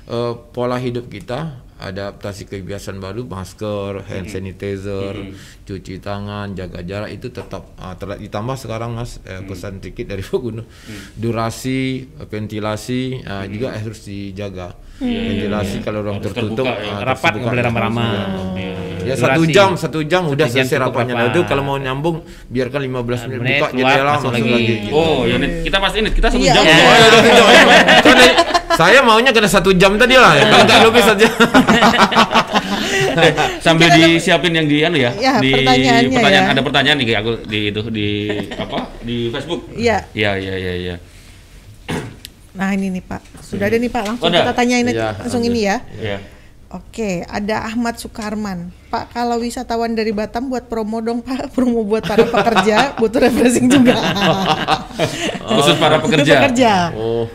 eh, 0.09 0.33
pola 0.49 0.81
hidup 0.81 1.05
kita 1.05 1.61
adaptasi 1.77 2.45
kebiasaan 2.45 2.97
baru 2.97 3.23
masker, 3.23 4.03
hand 4.03 4.27
sanitizer, 4.27 5.35
cuci 5.61 5.97
tangan, 5.97 6.51
jaga 6.51 6.79
jarak 6.81 7.11
itu 7.11 7.27
tetap 7.27 7.67
ter- 7.93 8.17
ditambah 8.17 8.55
sekarang 8.55 8.93
Mas 8.93 9.19
eh, 9.21 9.41
pesan 9.41 9.77
sedikit 9.77 10.07
dari 10.07 10.23
Pak 10.25 10.39
Gunung. 10.39 10.67
Durasi, 11.13 11.81
eh, 12.07 12.25
ventilasi 12.25 13.01
ah, 13.23 13.43
juga 13.43 13.71
harus 13.71 13.99
dijaga. 14.01 14.71
Ventilasi 14.95 15.81
kalau 15.81 15.99
ruang 16.01 16.17
Harus 16.17 16.31
tertutup 16.31 16.63
terbuka 16.63 16.79
ya. 16.81 16.93
ah, 16.93 17.03
Rapat 17.03 17.19
terbuka. 17.25 17.35
nggak 17.37 17.51
boleh 17.51 17.63
ramah-ramah. 17.63 18.09
Ya 19.05 19.13
Durasi. 19.13 19.21
satu 19.21 19.41
jam, 19.45 19.69
satu 19.75 19.99
jam 20.01 20.23
udah 20.25 20.47
Satu 20.47 20.55
jam 20.55 20.65
selesai 20.65 20.77
rapatnya. 20.81 21.13
Nah, 21.13 21.21
rapat. 21.21 21.35
itu 21.35 21.39
kalau 21.45 21.63
mau 21.63 21.77
nyambung 21.77 22.15
biarkan 22.47 22.79
15 22.81 22.95
menit, 23.27 23.37
menit, 23.37 23.59
buka 23.59 23.67
keluar, 23.69 23.91
jendela 23.91 24.11
masuk 24.11 24.23
masuk, 24.25 24.31
lagi. 24.33 24.49
lagi. 24.49 24.65
gitu. 24.81 24.95
Oh, 24.95 25.17
ya 25.23 25.35
Nit. 25.35 25.51
kita 25.61 25.77
pasti 25.77 25.97
ini 25.99 26.09
kita 26.09 26.27
satu 26.27 26.41
Iya. 26.41 26.53
jam. 26.53 26.63
Ya. 26.63 26.73
loh. 26.73 26.81
Oh, 26.81 26.95
ya, 26.95 27.05
satu 27.05 27.29
jam. 27.29 27.45
Saya 28.73 29.05
maunya 29.05 29.29
kena 29.29 29.45
satu 29.45 29.69
jam 29.77 29.93
tadi 29.95 30.17
lah. 30.17 30.33
Kalau 30.33 30.63
nggak 30.65 30.79
lebih 30.89 31.03
saja. 31.05 31.27
Eh, 33.15 33.31
sambil 33.63 33.87
disiapin 33.95 34.51
yang 34.51 34.67
di 34.67 34.83
anu 34.83 34.99
ya, 34.99 35.11
Ya, 35.15 35.39
di 35.39 35.55
pertanyaannya 35.55 36.09
pertanyaan 36.11 36.45
ya. 36.45 36.51
ada 36.51 36.61
pertanyaan 36.61 36.97
nih 36.99 37.15
aku 37.15 37.31
di 37.47 37.59
itu 37.71 37.81
di 37.87 38.07
apa 38.51 38.79
di 38.99 39.17
Facebook. 39.31 39.61
Iya. 39.71 39.97
Iya 40.11 40.31
iya 40.35 40.55
iya 40.57 40.73
iya. 40.75 40.95
Nah 42.55 42.71
ini 42.71 42.87
nih 42.91 43.03
Pak, 43.03 43.21
sudah 43.43 43.67
ada 43.67 43.75
nih 43.75 43.91
Pak, 43.91 44.03
langsung 44.07 44.31
Udah. 44.31 44.47
kita 44.47 44.53
tanyain 44.55 44.87
aja 44.87 44.95
Iya, 44.95 45.09
langsung 45.19 45.43
ini 45.43 45.59
ya. 45.63 45.77
Iya. 45.95 46.17
Oke, 46.71 47.23
ada 47.23 47.67
Ahmad 47.67 47.95
Sukarman. 47.95 48.71
Pak, 48.91 49.11
kalau 49.11 49.39
wisatawan 49.39 49.91
dari 49.91 50.11
Batam 50.11 50.47
buat 50.47 50.67
promo 50.67 50.99
dong 50.99 51.19
Pak, 51.19 51.47
promo 51.55 51.83
buat 51.83 52.03
para 52.03 52.23
pekerja, 52.23 52.95
butuh 52.95 53.19
refreshing 53.21 53.67
juga. 53.67 53.95
Khusus 55.51 55.75
para 55.79 55.99
pekerja. 55.99 56.43
pekerja. 56.43 56.73
Oh. 56.95 57.27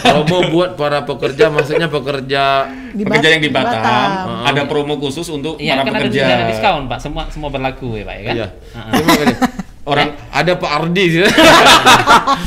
Promo 0.00 0.38
buat 0.48 0.70
para 0.74 1.04
pekerja 1.04 1.48
maksudnya 1.48 1.86
pekerja 1.86 2.66
Di 2.90 3.04
pekerja 3.04 3.28
yang 3.30 3.42
di 3.42 3.50
Batam, 3.52 3.76
Batam. 3.78 4.48
ada 4.48 4.62
promo 4.64 4.96
khusus 4.96 5.28
untuk 5.28 5.56
Iya 5.56 5.78
para 5.78 5.86
kan 5.86 5.92
pekerja. 6.00 6.22
ada 6.26 6.44
diskon 6.48 6.88
Pak, 6.88 6.98
semua 6.98 7.22
semua 7.28 7.48
berlaku 7.48 7.94
ya 7.94 8.04
Pak 8.04 8.14
ya 8.16 8.22
kan? 8.22 8.34
Iya. 8.34 8.46
Ah, 8.72 8.80
ah. 8.90 9.59
Orang 9.90 10.08
ada 10.30 10.52
Pak 10.54 10.70
Ardi 10.72 11.04
sih. 11.10 11.22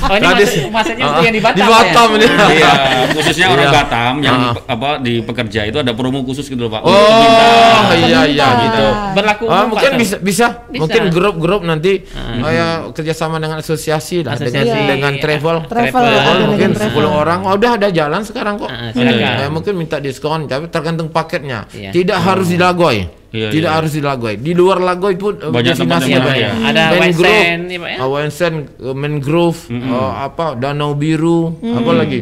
Oh 0.03 0.15
ini 0.15 0.19
Tadi- 0.21 0.43
maksud- 0.43 0.67
maksudnya 0.69 1.05
untuk 1.05 1.19
Ah, 1.19 1.25
yang 1.25 1.33
di 1.33 1.41
Batam, 1.41 1.57
Di 1.57 1.63
Batam 1.65 2.07
ya? 2.09 2.17
dia. 2.19 2.47
Iya, 2.49 2.71
khususnya 3.15 3.45
orang 3.49 3.65
Iya. 3.65 3.73
Batam 3.73 4.13
yang 4.19 4.37
Ah. 4.37 4.53
apa 4.69 4.89
di 4.99 5.13
pekerja 5.19 5.59
itu 5.63 5.77
ada 5.77 5.91
promo 5.91 6.19
khusus 6.21 6.45
gitu 6.45 6.59
loh 6.59 6.71
Pak. 6.71 6.81
Oh, 6.81 6.91
bintang. 6.93 7.99
iya 8.01 8.19
iya 8.25 8.47
gitu. 8.61 8.85
Berlaku 9.13 9.43
Ah, 9.45 9.63
mungkin 9.65 9.89
Pak, 9.89 9.99
bisa, 9.99 10.15
bisa 10.19 10.47
Bisa. 10.65 10.79
mungkin 10.79 11.01
grup-grup 11.09 11.61
nanti 11.63 12.03
kayak 12.13 12.91
kerjasama 12.91 13.37
dengan 13.37 13.59
asosiasi 13.59 14.21
lah 14.21 14.35
Asosiasi. 14.35 14.59
dengan, 14.63 14.87
dengan 14.89 15.13
travel. 15.17 15.55
Travel, 15.65 15.91
Travel. 15.93 16.03
ada 16.03 16.31
Oh, 16.33 16.47
mungkin 16.49 16.69
dengan 16.69 16.89
10 16.89 17.09
orang 17.13 17.39
oh, 17.41 17.53
udah 17.53 17.71
ada 17.73 17.87
jalan 17.89 18.21
sekarang 18.21 18.53
kok. 18.57 18.69
Ah, 18.69 18.91
silakan. 18.91 19.33
Ya, 19.39 19.47
mungkin 19.49 19.73
minta 19.73 19.97
diskon 19.97 20.45
tapi 20.45 20.67
tergantung 20.67 21.07
paketnya. 21.09 21.65
Iya. 21.69 21.89
Tidak 21.91 22.17
harus 22.17 22.47
di 22.47 22.57
Lagoy. 22.57 23.22
Iya, 23.33 23.49
Tidak 23.49 23.65
iya. 23.65 23.77
harus 23.81 23.91
di 23.91 23.99
Lagoy. 23.99 24.37
Di 24.37 24.53
luar 24.53 24.77
Lagoy 24.77 25.17
pun 25.17 25.33
eh, 25.35 25.49
Banyak 25.49 25.73
tempat 25.73 26.05
destinasi 26.05 26.09
yang 26.13 26.21
banyak. 26.21 26.37
lain 26.37 26.45
ya. 26.45 26.51
Ada 26.69 26.83
Mangrove, 26.93 27.01
Wensen, 27.25 27.59
ya, 27.65 27.77
Pak, 27.81 27.89
ya? 27.89 27.97
ah, 27.97 28.07
Wensen, 28.07 28.53
eh, 28.61 28.93
mangrove, 28.95 29.59
eh, 29.67 30.11
apa 30.21 30.45
Danau 30.53 30.93
Biru, 30.93 31.41
apa 31.57 31.91
lagi? 31.91 32.19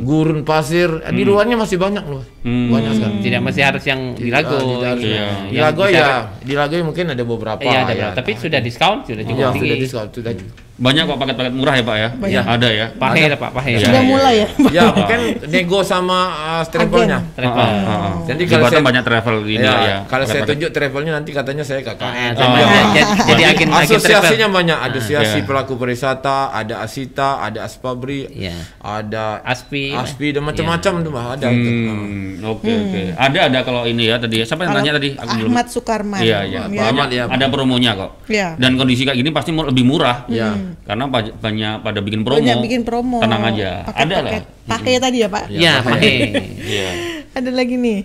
Gurun 0.00 0.40
pasir. 0.42 0.88
Eh, 1.04 1.12
Di 1.12 1.22
luarnya 1.22 1.54
masih 1.54 1.76
banyak 1.76 2.04
loh. 2.08 2.24
Hmm. 2.40 2.72
Banyak 2.72 2.92
sekali. 2.94 3.14
Tidak 3.20 3.40
mesti 3.42 3.60
harus 3.60 3.84
yang 3.84 4.00
di 4.12 4.32
Lago. 4.32 4.56
Ah, 4.56 4.64
tidak 4.64 4.88
harus. 4.90 5.04
Iya. 5.04 5.26
Di 5.44 5.58
Lagoy 5.60 5.90
ya, 5.92 6.08
di 6.40 6.54
Lagoy 6.56 6.80
mungkin 6.80 7.04
ada 7.12 7.20
beberapa. 7.20 7.60
Iya, 7.60 7.78
ada 7.84 7.92
ya. 7.92 8.08
Tapi 8.16 8.30
sudah 8.34 8.58
diskon, 8.58 9.04
sudah 9.04 9.22
Iya, 9.22 9.28
cukup 9.28 9.44
sudah 9.52 9.52
tinggi. 9.60 9.82
diskon, 9.84 10.06
sudah. 10.08 10.32
Banyak 10.76 11.08
kok 11.08 11.16
paket-paket 11.16 11.54
murah 11.56 11.72
ya 11.72 11.82
Pak 11.82 11.96
ya? 11.96 12.08
Banyak. 12.12 12.44
Ada 12.44 12.68
ya. 12.68 12.86
Pahe 12.92 13.22
lah 13.26 13.38
Pak, 13.40 13.50
pahe. 13.50 13.72
Iya, 13.74 13.88
Sudah 13.88 13.96
iya, 13.96 14.04
mulai 14.04 14.34
ya. 14.36 14.48
Ya, 14.76 14.82
mungkin 14.92 15.20
nego 15.48 15.80
sama 15.80 16.18
uh, 16.28 16.62
travelnya. 16.62 17.24
Travel. 17.32 17.56
Ah, 17.56 17.72
ah, 17.72 17.88
ah. 17.88 18.12
Jadi 18.28 18.42
Di 18.44 18.52
kalau 18.52 18.68
saya- 18.68 18.84
banyak 18.84 19.00
travel 19.00 19.36
ini 19.46 19.64
Ya, 19.64 19.72
ya. 19.80 19.96
kalau 20.04 20.28
saya 20.28 20.44
tunjuk 20.44 20.68
travelnya 20.68 21.16
nanti 21.16 21.32
katanya 21.32 21.64
saya 21.64 21.80
KKN. 21.80 21.96
Ah, 21.96 22.28
Jadi 22.28 22.36
sama. 22.36 22.56
apa? 22.60 22.76
Jadi- 22.92 23.08
jadi 23.24 23.42
agen 23.48 23.68
Asosiasinya 23.72 24.20
travel. 24.20 24.48
banyak, 24.52 24.78
ada 24.78 24.96
asosiasi 24.96 25.38
Iya. 25.40 25.46
pelaku 25.48 25.72
pariwisata, 25.74 26.38
ada 26.52 26.74
Asita, 26.78 27.30
ada 27.40 27.58
Aspabri, 27.62 28.28
Iya. 28.28 28.56
ada 28.78 29.40
Aspi. 29.40 29.96
Aspi 29.96 30.36
dan 30.36 30.44
macam-macam 30.44 30.92
tuh 31.00 31.08
Mbak, 31.08 31.26
ada. 31.34 31.46
Hmm, 31.48 32.44
oke 32.44 32.68
oke. 32.68 33.00
Ada 33.16 33.38
ada 33.48 33.58
kalau 33.64 33.88
ini 33.88 34.12
ya 34.12 34.20
tadi. 34.20 34.44
Siapa 34.44 34.60
yang 34.62 34.76
tanya 34.76 34.92
tadi? 34.92 35.16
Ahmad 35.16 35.66
Sukarman. 35.66 36.20
Iya 36.20 36.44
iya. 36.44 36.60
Pak 36.68 36.84
Ahmad, 36.84 37.08
ya. 37.08 37.24
Ada 37.26 37.48
promonya 37.48 37.96
kok. 37.96 38.10
Iya. 38.28 38.60
Dan 38.60 38.76
kondisi 38.76 39.08
kayak 39.08 39.16
gini 39.16 39.32
pasti 39.32 39.56
lebih 39.56 39.82
murah. 39.82 40.28
Iya. 40.28 40.65
Karena 40.82 41.04
banyak 41.12 41.72
pada 41.82 41.98
bikin 42.00 42.20
promo. 42.22 42.38
Banyak 42.40 42.56
bikin 42.64 42.82
promo. 42.82 43.18
Tenang 43.22 43.42
aja. 43.46 43.86
Ada 43.86 44.16
lah. 44.22 44.32
Paket-paket. 44.32 44.44
Pakai 44.66 44.94
tadi 44.98 45.16
ya 45.22 45.28
Pak. 45.30 45.44
Ya. 45.52 45.74
Iya. 46.66 46.88
Ada 47.36 47.50
lagi 47.52 47.76
nih. 47.76 48.00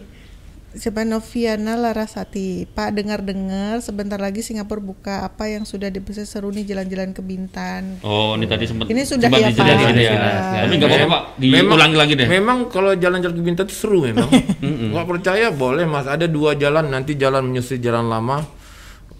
Siapa 0.71 1.03
Noviana 1.03 1.75
Larasati. 1.75 2.63
Pak 2.63 2.95
dengar-dengar 2.95 3.83
sebentar 3.83 4.15
lagi 4.15 4.39
Singapura 4.39 4.79
buka 4.79 5.15
apa 5.27 5.51
yang 5.51 5.67
sudah 5.67 5.91
dibesar 5.91 6.23
seru 6.23 6.47
nih 6.47 6.63
jalan-jalan 6.63 7.11
ke 7.11 7.19
Bintan. 7.19 7.99
Oh, 8.07 8.39
ini 8.39 8.47
tadi 8.47 8.71
sempat 8.71 8.87
Ini 8.87 9.03
sudah 9.03 9.27
sempat 9.27 9.39
ya, 9.43 9.51
Pak? 9.51 9.67
ya. 9.99 10.11
Sudah. 10.15 10.35
Tapi 10.63 10.73
nggak 10.79 10.87
apa-apa 10.87 11.07
Pak, 11.11 11.21
diulangi 11.43 11.97
lagi 11.99 12.13
deh. 12.15 12.27
Memang 12.31 12.71
kalau 12.71 12.95
jalan-jalan 12.95 13.35
ke 13.35 13.43
Bintan 13.43 13.65
itu 13.67 13.75
seru 13.75 13.99
memang. 14.07 14.31
Nggak 14.95 15.07
percaya 15.11 15.51
boleh 15.51 15.83
mas. 15.83 16.07
Ada 16.07 16.31
dua 16.31 16.55
jalan 16.55 16.87
nanti 16.87 17.19
jalan 17.19 17.51
menyusuri 17.51 17.83
jalan 17.83 18.07
lama. 18.07 18.39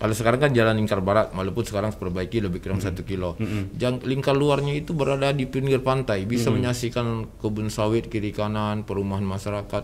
Kalau 0.01 0.17
sekarang 0.17 0.41
kan 0.41 0.49
jalan 0.49 0.81
lingkar 0.81 0.97
barat, 1.05 1.29
walaupun 1.29 1.61
sekarang 1.61 1.93
perbaiki 1.93 2.41
lebih 2.41 2.57
kurang 2.57 2.81
satu 2.81 3.05
kilo. 3.05 3.37
Jang, 3.77 4.01
lingkar 4.01 4.33
luarnya 4.33 4.73
itu 4.73 4.97
berada 4.97 5.29
di 5.29 5.45
pinggir 5.45 5.77
pantai, 5.85 6.25
bisa 6.25 6.49
menyaksikan 6.49 7.37
kebun 7.37 7.69
sawit 7.69 8.09
kiri 8.09 8.33
kanan, 8.33 8.81
perumahan 8.81 9.21
masyarakat, 9.21 9.83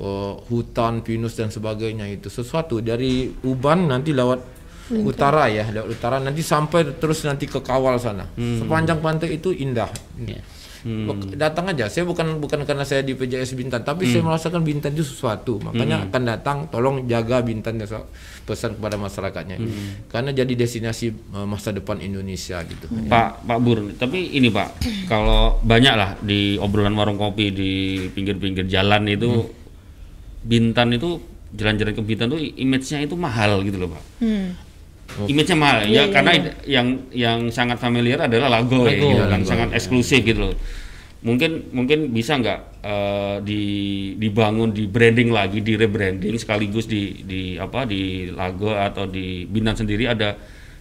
eh, 0.00 0.34
hutan, 0.48 1.04
pinus 1.04 1.36
dan 1.36 1.52
sebagainya 1.52 2.08
itu 2.08 2.32
sesuatu 2.32 2.80
dari 2.80 3.28
Uban 3.44 3.84
nanti 3.84 4.16
lewat 4.16 4.40
utara 4.90 5.46
ya, 5.52 5.68
lewat 5.68 5.88
utara 5.92 6.16
nanti 6.18 6.40
sampai 6.40 6.96
terus 6.96 7.22
nanti 7.28 7.44
ke 7.44 7.60
Kawal 7.60 8.00
sana. 8.00 8.24
Sepanjang 8.34 9.04
pantai 9.04 9.36
itu 9.36 9.52
indah. 9.52 9.92
Iya. 10.16 10.40
Bek- 10.80 11.36
datang 11.36 11.68
aja. 11.68 11.92
Saya 11.92 12.08
bukan 12.08 12.40
bukan 12.40 12.64
karena 12.64 12.88
saya 12.88 13.04
di 13.04 13.12
PJS 13.12 13.52
Bintan 13.52 13.84
tapi 13.84 14.08
saya 14.08 14.24
merasakan 14.24 14.64
Bintan 14.64 14.96
itu 14.96 15.04
sesuatu. 15.04 15.60
Makanya 15.60 16.08
akan 16.08 16.22
datang 16.24 16.56
tolong 16.72 17.04
jaga 17.04 17.44
Bintan 17.44 17.76
pesan 18.48 18.80
kepada 18.80 18.96
masyarakatnya. 18.96 19.60
Karena 20.08 20.30
jadi 20.32 20.52
destinasi 20.56 21.06
eh, 21.12 21.46
masa 21.46 21.70
depan 21.70 22.00
Indonesia 22.00 22.60
gitu. 22.64 22.88
Pak 23.06 23.44
Pak 23.44 23.58
Bur, 23.60 23.92
tapi 24.00 24.34
ini 24.34 24.48
Pak, 24.48 24.68
kalau 25.06 25.60
banyak 25.60 25.94
lah 25.94 26.10
di 26.24 26.56
obrolan 26.56 26.96
warung 26.96 27.20
kopi 27.20 27.52
di 27.52 27.72
pinggir-pinggir 28.10 28.64
jalan 28.66 29.04
itu 29.06 29.52
Bintan 30.40 30.96
itu 30.96 31.20
jalan-jalan 31.52 31.92
ke 31.92 32.02
Bintan 32.02 32.32
tuh 32.32 32.40
image-nya 32.40 33.04
itu 33.04 33.12
mahal 33.18 33.60
gitu 33.60 33.76
loh 33.76 33.92
Pak. 33.92 34.02
Hmm. 34.24 34.48
Image-nya 35.26 35.56
mahal. 35.58 35.78
Ya 35.90 36.06
karena 36.08 36.32
yang 36.64 36.86
yang 37.10 37.38
sangat 37.50 37.82
familiar 37.82 38.24
adalah 38.24 38.46
Lago, 38.48 38.86
ya, 38.86 38.94
Lago. 38.94 39.08
gitu 39.10 39.24
kan, 39.26 39.40
Lago, 39.42 39.50
sangat 39.50 39.68
ya. 39.68 39.76
eksklusif 39.76 40.22
gitu 40.22 40.40
loh. 40.48 40.54
Mungkin 41.20 41.68
mungkin 41.70 42.10
bisa 42.10 42.32
nggak 42.34 42.58
eh, 42.80 43.36
di 43.42 43.62
dibangun 44.16 44.72
di 44.72 44.88
branding 44.88 45.28
lagi, 45.28 45.60
di 45.60 45.76
rebranding 45.76 46.32
sekaligus 46.34 46.84
di 46.84 47.20
di 47.20 47.40
apa 47.54 47.84
di 47.84 48.28
Lago 48.28 48.72
atau 48.72 49.04
di 49.04 49.44
Bintan 49.44 49.76
sendiri 49.76 50.08
ada 50.08 50.32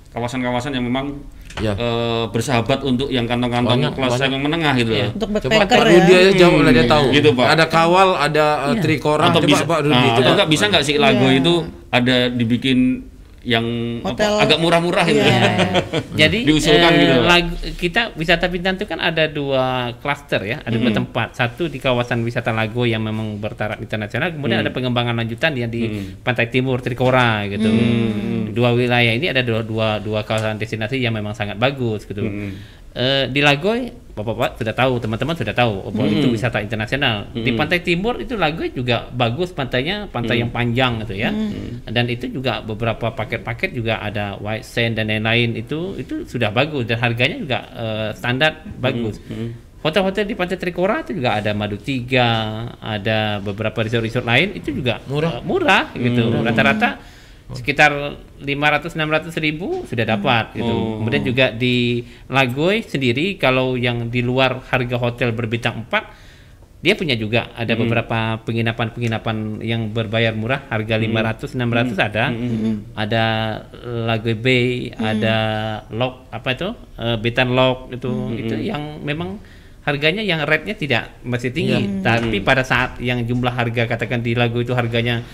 kawasan-kawasan 0.09 0.73
yang 0.73 0.85
memang 0.85 1.19
Ya. 1.57 1.73
eh, 1.73 2.25
bersahabat 2.29 2.79
untuk 2.83 3.09
yang 3.09 3.25
kantong-kantong 3.25 3.91
kelas 3.91 4.15
banyak. 4.15 4.31
yang 4.31 4.43
menengah 4.45 4.73
gitu 4.77 4.91
Iya. 4.93 5.01
loh. 5.01 5.11
Untuk 5.11 5.27
coba 5.33 5.49
backpacker 5.57 5.75
Pak 5.75 5.83
ya. 5.83 5.97
Rudi 5.97 6.13
aja 6.13 6.31
jauh 6.37 6.59
dia 6.63 6.85
tahu 6.87 7.05
Gitu, 7.09 7.29
Pak. 7.35 7.47
ada 7.49 7.65
kawal 7.67 8.09
ada 8.15 8.45
eh, 8.69 8.75
trikora 8.79 9.23
Atau 9.27 9.41
coba 9.41 9.49
bisa 9.49 9.63
Pak 9.65 9.79
Rudi 9.83 9.97
ah, 9.97 10.05
coba 10.07 10.21
atau 10.21 10.31
nggak 10.37 10.49
bisa 10.49 10.63
nggak 10.69 10.83
sih 10.85 10.95
Lago 10.95 11.27
Iya. 11.27 11.41
itu 11.41 11.53
ada 11.89 12.15
dibikin 12.29 13.08
yang 13.39 13.63
apa, 14.03 14.19
Hotel. 14.19 14.33
agak 14.43 14.57
murah-murah 14.59 15.05
gitu. 15.07 15.23
Iya. 15.23 15.41
Jadi 16.27 16.39
Diusulkan 16.43 16.91
eh, 16.91 16.99
gitu. 16.99 17.15
lagu- 17.23 17.59
kita 17.79 18.01
wisata 18.19 18.51
Bintan 18.51 18.75
itu 18.75 18.83
kan 18.83 18.99
ada 18.99 19.31
dua 19.31 19.95
klaster 20.03 20.43
ya, 20.43 20.59
ada 20.59 20.75
dua 20.75 20.91
tempat. 20.91 21.39
Satu 21.39 21.71
di 21.71 21.79
kawasan 21.79 22.19
wisata 22.27 22.51
Lago 22.51 22.83
yang 22.83 22.99
memang 22.99 23.39
bertaraf 23.39 23.79
internasional, 23.79 24.35
kemudian 24.35 24.59
ada 24.59 24.71
pengembangan 24.71 25.15
lanjutan 25.15 25.55
yang 25.55 25.71
di 25.71 25.87
pantai 26.19 26.51
timur 26.51 26.83
Trikora 26.83 27.47
gitu. 27.47 27.71
Dua 28.51 28.75
wilayah 28.75 29.15
ini 29.15 29.31
ada 29.31 29.39
dua, 29.39 29.63
dua 29.63 29.87
dua 30.03 30.27
kawasan 30.27 30.59
destinasi 30.59 30.99
yang 30.99 31.15
memang 31.15 31.31
sangat 31.31 31.55
bagus 31.55 32.03
gitu. 32.03 32.27
Eh, 32.89 33.29
di 33.29 33.39
Lagoy, 33.39 33.87
bapak-bapak 34.19 34.59
sudah 34.59 34.75
tahu, 34.75 34.93
teman-teman 34.99 35.35
sudah 35.35 35.55
tahu 35.55 35.73
bahwa 35.89 36.11
itu 36.11 36.27
wisata 36.29 36.59
internasional. 36.59 37.31
Di 37.31 37.55
pantai 37.55 37.79
timur 37.79 38.19
itu 38.19 38.35
Lagoy 38.35 38.69
juga 38.69 39.07
bagus 39.09 39.55
pantainya, 39.55 40.11
pantai 40.11 40.43
yang 40.43 40.51
panjang 40.51 40.99
gitu 41.07 41.15
ya. 41.15 41.31
Dan 41.87 42.05
itu 42.11 42.27
juga 42.27 42.59
beberapa 42.59 43.15
paket-paket 43.15 43.71
juga 43.71 44.03
ada 44.03 44.35
white 44.37 44.67
sand 44.67 44.99
dan 44.99 45.07
lain-lain 45.07 45.55
itu 45.55 45.95
itu 45.95 46.27
sudah 46.27 46.51
bagus 46.51 46.83
dan 46.83 46.99
harganya 46.99 47.37
juga 47.39 47.59
eh, 47.71 48.09
standar 48.13 48.67
bagus. 48.77 49.17
Hotel-hotel 49.79 50.27
di 50.27 50.35
Pantai 50.35 50.59
Trikora 50.59 51.07
itu 51.07 51.15
juga 51.15 51.39
ada 51.39 51.55
Madu 51.55 51.79
Tiga, 51.79 52.27
ada 52.83 53.39
beberapa 53.39 53.79
resort-resort 53.79 54.27
lain 54.27 54.51
itu 54.59 54.75
juga 54.75 54.99
Murah. 55.07 55.39
eh, 55.39 55.41
murah 55.47 55.85
gitu. 55.95 56.23
Rata-rata 56.43 56.99
sekitar 57.49 58.21
500 58.37 58.93
600 58.93 59.33
ribu 59.41 59.81
sudah 59.89 60.05
dapat 60.05 60.53
gitu. 60.53 60.69
Oh. 60.69 61.01
Kemudian 61.01 61.23
juga 61.25 61.45
di 61.49 62.05
Lagoy 62.29 62.85
sendiri 62.85 63.41
kalau 63.41 63.73
yang 63.73 64.13
di 64.13 64.21
luar 64.21 64.61
harga 64.69 64.97
hotel 65.01 65.33
berbintang 65.33 65.85
4 65.89 66.29
dia 66.79 66.95
punya 66.95 67.11
juga. 67.19 67.51
Ada 67.59 67.75
beberapa 67.75 68.39
penginapan-penginapan 68.47 69.59
yang 69.67 69.91
berbayar 69.91 70.31
murah 70.31 70.63
harga 70.71 70.95
500 70.95 71.51
600 71.57 71.99
ada. 71.99 72.31
Ada 72.95 73.23
Lagoy 74.07 74.35
Bay, 74.39 74.93
ada 74.95 75.35
Lok 75.91 76.31
apa 76.31 76.49
itu? 76.55 76.69
Eh, 76.95 77.17
Betan 77.19 77.51
Lok 77.51 77.91
itu 77.91 78.11
itu 78.39 78.55
yang 78.63 79.03
memang 79.03 79.41
harganya 79.83 80.21
yang 80.21 80.45
rate-nya 80.45 80.75
tidak 80.77 81.03
masih 81.25 81.49
tinggi, 81.49 82.05
tapi 82.05 82.39
pada 82.45 82.61
saat 82.61 83.01
yang 83.01 83.25
jumlah 83.25 83.49
harga 83.49 83.89
katakan 83.89 84.21
di 84.21 84.37
Lago 84.37 84.61
itu 84.61 84.75
harganya 84.77 85.25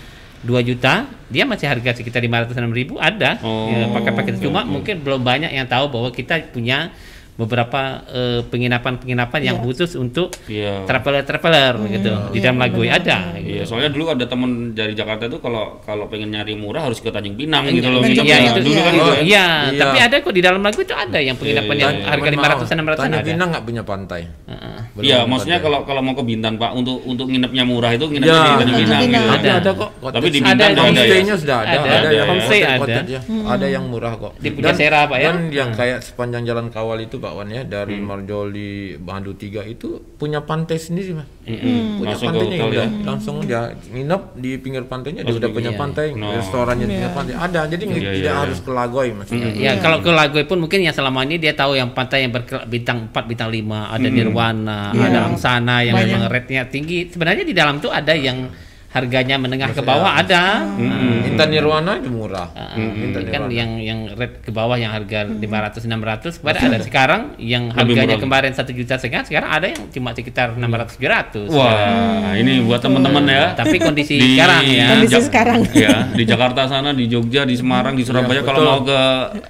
2 0.46 0.62
juta, 0.62 1.10
dia 1.26 1.42
masih 1.42 1.66
harga 1.66 1.98
sekitar 1.98 2.22
506 2.22 2.70
ribu 2.70 2.94
ada. 3.02 3.42
Oh, 3.42 3.66
ya, 3.66 3.90
paket-paket 3.90 4.38
cuma 4.38 4.62
mungkin 4.62 5.02
belum 5.02 5.26
banyak 5.26 5.50
yang 5.50 5.66
tahu 5.66 5.90
bahwa 5.90 6.14
kita 6.14 6.38
punya 6.54 6.94
beberapa 7.36 7.80
eh, 8.08 8.40
penginapan-penginapan 8.42 9.40
yang 9.42 9.56
khusus 9.60 9.92
untuk 9.94 10.32
Iya. 10.46 10.88
traveler-traveler 10.88 11.72
gitu 11.90 12.10
di 12.32 12.40
dalam 12.40 12.56
Lagoy 12.56 12.88
ada 12.88 13.36
Iya, 13.36 13.62
gitu. 13.62 13.68
soalnya 13.68 13.92
dulu 13.92 14.08
ada 14.08 14.24
teman 14.24 14.50
dari 14.72 14.92
Jakarta 14.92 15.24
itu 15.24 15.36
kalau 15.38 15.76
kalau 15.80 16.08
pengen 16.08 16.32
nyari 16.32 16.56
murah 16.56 16.84
harus 16.84 16.98
ke 16.98 17.08
Tanjung 17.08 17.36
Pinang 17.36 17.68
Iya, 17.68 17.76
gitu 17.76 17.88
loh. 17.88 18.00
Tanjung. 18.00 18.24
Iya 18.24 18.36
itu 18.42 18.60
dulu 18.62 18.80
kan 18.80 18.88
iya. 18.88 18.96
gitu. 18.96 19.04
Oh, 19.04 19.12
ya. 19.12 19.20
iya, 19.20 19.46
Iya. 19.68 19.78
tapi 19.78 19.96
ada 20.00 20.14
kok 20.18 20.32
di 20.32 20.42
dalam 20.42 20.60
lagu 20.60 20.80
itu 20.80 20.94
ada 20.96 21.18
yang 21.18 21.36
penginapan 21.36 21.74
Iya, 21.74 21.84
yang 21.84 21.94
iya. 21.94 22.06
harga 22.08 22.28
500 22.30 22.66
600 22.66 22.96
Tanjung 22.96 23.20
ada. 23.20 23.28
Pinang 23.28 23.48
nggak 23.52 23.64
punya 23.64 23.82
pantai 23.84 24.22
Iya, 24.26 24.56
punya 24.96 25.16
maksudnya 25.26 25.58
kalau 25.60 25.78
kalau 25.84 26.00
mau 26.00 26.14
ke 26.14 26.24
Bintan 26.24 26.56
Pak 26.56 26.72
untuk 26.72 27.04
untuk 27.04 27.28
nginepnya 27.28 27.62
murah 27.62 27.92
itu 27.92 28.08
nginepnya 28.08 28.32
Ya, 28.32 28.40
di 28.40 28.54
Tanjung 28.56 28.76
Tanjung 28.80 29.00
Pinang. 29.04 29.22
Gitu. 29.22 29.36
ada 29.36 29.50
ada 29.54 29.70
kok 29.72 29.90
Tapi 30.06 30.26
di 30.26 30.38
Ada 30.38 30.46
Bintan 30.46 30.56
nggak 30.56 30.64
ada 30.66 30.72
ya. 30.72 30.86
homestay-nya 30.88 31.34
sudah 31.36 31.56
ada, 31.58 31.68
Ada, 31.68 31.76
ada, 31.76 31.92
ada. 31.92 32.08
yang 32.10 32.26
Homestay 32.26 32.60
ada. 32.64 32.96
ada 33.46 33.66
yang 33.68 33.84
murah 33.84 34.12
kok. 34.16 34.32
Di 34.38 34.48
Pujasera, 34.50 35.00
Pak, 35.04 35.18
ya? 35.18 35.28
Dan 35.28 35.36
yang 35.50 35.70
kayak 35.70 35.98
sepanjang 36.00 36.42
jalan 36.42 36.66
Kawal 36.68 36.98
itu 37.02 37.16
Pak 37.26 37.34
Wan 37.34 37.50
ya 37.50 37.62
dari 37.62 37.98
Marjoli 37.98 38.70
Bandu 38.96 39.34
3 39.34 39.66
itu 39.66 39.88
punya 40.14 40.38
pantai 40.40 40.78
sendiri 40.78 41.10
Mas. 41.12 41.26
Mm-mm. 41.42 41.98
Punya 41.98 42.14
Langsung 42.14 42.28
pantainya 42.30 42.56
ya. 42.56 42.66
udah 42.66 42.86
langsung 43.02 43.36
dia 43.40 43.60
nginep 43.88 44.22
di 44.36 44.50
pinggir 44.56 44.84
pantainya 44.84 45.22
dia 45.22 45.34
udah 45.34 45.50
punya 45.50 45.70
iya. 45.70 45.78
pantai, 45.78 46.06
No. 46.12 46.30
restorannya 46.32 46.84
di 46.84 46.94
pinggir 46.94 47.10
pantai 47.12 47.34
ada. 47.34 47.60
Jadi 47.66 47.82
nggak- 47.84 47.98
Iya, 47.98 48.06
iya, 48.06 48.16
tidak 48.16 48.30
iya. 48.30 48.40
harus 48.40 48.58
ke 48.60 48.70
Lagoy 48.70 49.08
Mas. 49.10 49.26
Ya, 49.56 49.72
kalau 49.76 49.98
ke 49.98 50.10
Lagoy 50.10 50.44
pun 50.44 50.58
mungkin 50.58 50.78
yang 50.80 50.94
selama 50.94 51.22
ini 51.22 51.36
dia 51.36 51.50
tahu 51.52 51.74
yang 51.74 51.90
pantai 51.90 52.22
yang 52.22 52.30
berbintang 52.30 53.10
4, 53.10 53.24
bintang 53.26 53.50
5, 53.50 53.90
ada 53.90 54.06
Nirwana, 54.06 54.80
Iya. 54.92 55.02
ada 55.04 55.18
Angsana 55.24 55.76
yang 55.80 55.94
Banyak. 55.94 56.06
memang 56.08 56.22
rate-nya 56.28 56.62
tinggi. 56.64 57.08
Sebenarnya 57.08 57.42
di 57.42 57.52
dalam 57.52 57.78
tuh 57.78 57.90
ada 57.90 58.12
yang 58.12 58.46
harganya 58.96 59.36
menengah 59.36 59.70
ke 59.70 59.80
bawah 59.80 60.16
ada. 60.16 60.64
Intan 61.22 61.48
Nirwana 61.48 62.00
itu 62.00 62.08
murah. 62.08 62.48
Ah, 62.50 62.72
Intan 62.74 63.20
ini 63.20 63.28
kan 63.28 63.42
Nirwana. 63.44 63.52
yang 63.52 63.70
yang 63.78 63.98
rate 64.10 64.40
ke 64.40 64.48
bawah 64.48 64.72
yang 64.74 64.88
harga 64.88 65.28
500 65.28 65.84
600 65.84 66.40
kemarin 66.40 66.60
ada 66.66 66.78
sekarang 66.80 67.22
yang 67.36 67.68
harganya 67.68 68.16
kemarin 68.16 68.50
satu 68.50 68.72
juta 68.72 68.96
setengah 68.96 69.22
sekarang 69.22 69.50
ada 69.50 69.66
yang 69.68 69.82
cuma 69.90 70.10
sekitar 70.10 70.56
600 70.56 70.96
700 70.96 71.52
Wah, 71.52 72.32
ini 72.32 72.62
buat 72.62 72.80
teman-teman 72.80 73.24
ya. 73.26 73.52
tapi 73.52 73.76
kondisi 73.76 74.16
Di- 74.16 74.34
sekarang 74.34 74.64
ya 74.64 74.86
Kondisi 74.90 75.20
sekarang. 75.22 75.60
Ya, 75.70 76.08
di 76.08 76.24
Jakarta 76.24 76.64
sana, 76.64 76.90
di 76.90 77.04
Jogja, 77.06 77.42
di 77.42 77.52
Semarang, 77.52 77.92
di 77.92 78.02
Surabaya 78.02 78.40
Iya, 78.40 78.42
kalau 78.42 78.60
mau 78.62 78.80
ke 78.82 79.00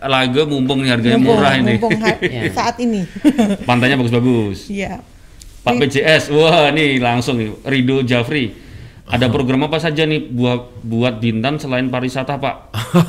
Lago 0.03 0.43
mumpung 0.47 0.83
nih 0.83 0.91
harganya 0.91 1.15
Mumpung- 1.17 1.39
murah 1.39 1.55
ini. 1.55 1.73
mumpung 1.73 1.93
Iya. 2.19 2.43
saat 2.59 2.77
ini. 2.79 3.07
Pantainya 3.63 3.95
bagus-bagus. 3.95 4.67
Iya. 4.67 4.99
Pak 5.63 5.75
PJS, 5.77 6.31
wah 6.31 6.71
nih 6.71 6.99
langsung 6.99 7.37
Rido 7.63 8.03
Jafri. 8.03 8.66
Ada 9.07 9.31
program 9.31 9.63
apa 9.63 9.79
saja 9.79 10.03
nih 10.03 10.19
buat 10.35 10.83
buat 10.83 11.23
Bintan 11.23 11.63
selain 11.63 11.87
pariwisata, 11.87 12.43
Pak? 12.43 12.57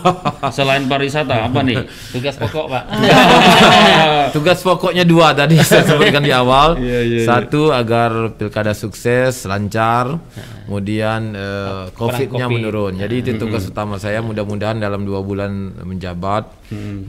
selain 0.57 0.86
pariwisata 0.86 1.49
apa 1.49 1.65
nih? 1.65 1.89
tugas 2.13 2.38
pokok 2.38 2.65
pak 2.69 2.83
Tugas 4.36 4.62
pokoknya 4.62 5.01
dua 5.03 5.33
tadi 5.33 5.57
saya 5.65 5.81
sebutkan 5.83 6.21
di 6.21 6.29
awal. 6.29 6.77
Iya, 6.77 6.99
iya, 7.01 7.17
iya. 7.23 7.25
Satu 7.25 7.73
agar 7.73 8.38
pilkada 8.38 8.77
sukses, 8.77 9.49
lancar. 9.49 10.21
Kemudian 10.69 11.33
eh, 11.33 11.89
COVID-nya 11.95 12.45
COVID. 12.45 12.55
menurun. 12.62 12.93
Jadi 12.99 13.15
itu 13.17 13.31
tugas 13.39 13.65
utama 13.65 13.97
saya. 13.97 14.21
Mudah-mudahan 14.21 14.77
dalam 14.77 15.01
dua 15.01 15.25
bulan 15.25 15.49
menjabat 15.81 16.45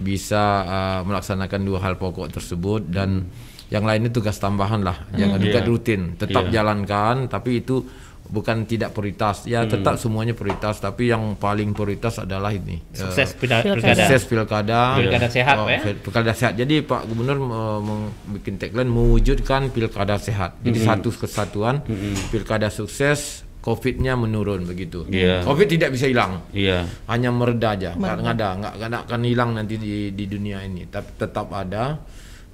bisa 0.00 0.64
eh, 0.64 1.00
melaksanakan 1.04 1.60
dua 1.60 1.78
hal 1.84 2.00
pokok 2.00 2.32
tersebut 2.32 2.88
dan 2.88 3.28
yang 3.68 3.84
lainnya 3.84 4.08
tugas 4.08 4.40
tambahan 4.40 4.80
lah. 4.80 4.96
Jangan 5.12 5.36
juga 5.36 5.60
Iya. 5.60 5.68
rutin. 5.68 6.00
Tetap 6.16 6.48
Iya. 6.48 6.64
jalankan, 6.64 7.28
tapi 7.28 7.60
itu 7.60 7.84
bukan 8.28 8.62
tidak 8.62 8.92
prioritas. 8.92 9.44
Ya 9.44 9.64
tetap 9.64 9.96
semuanya 9.96 10.32
prioritas. 10.32 10.78
Tapi 10.78 11.08
yang 11.08 11.34
paling 11.34 11.72
prioritas 11.72 12.16
adalah 12.18 12.48
ini. 12.50 12.78
eh, 12.78 12.94
sukses 12.94 13.32
Pilkada. 13.32 13.72
pilkada 13.72 13.94
sukses 13.98 14.22
pilkada 14.24 14.80
Pilkada 14.96 15.28
sehat, 15.28 15.56
Oh, 15.56 15.66
ya? 15.66 15.80
pilkada 15.80 16.32
sehat 16.32 16.52
jadi 16.54 16.80
Pak 16.80 17.02
Gubernur 17.04 17.38
uh, 17.40 17.46
meng- 17.78 18.12
bikin 18.34 18.56
tagline 18.56 18.86
mewujudkan 18.86 19.68
pilkada 19.68 20.16
sehat 20.16 20.56
jadi 20.58 20.78
satu 20.78 21.08
kesatuan 21.10 21.80
pilkada 22.28 22.68
sukses 22.68 23.42
COVID-nya 23.58 24.14
menurun 24.14 24.64
begitu 24.64 25.04
Iya. 25.06 25.42
COVID 25.42 25.66
tidak 25.68 25.90
bisa 25.92 26.06
hilang 26.06 26.44
Iya. 26.50 26.86
hanya 27.06 27.28
mereda 27.30 27.72
aja 27.72 27.90
nggak 27.92 28.14
nggak 28.18 28.34
ada 28.34 28.48
nggak 28.78 29.02
akan 29.04 29.20
hilang 29.22 29.50
nanti 29.52 29.74
di 29.76 29.94
di 30.10 30.24
dunia 30.24 30.60
ini 30.60 30.86
tapi 30.86 31.10
tetap 31.14 31.48
ada 31.50 31.98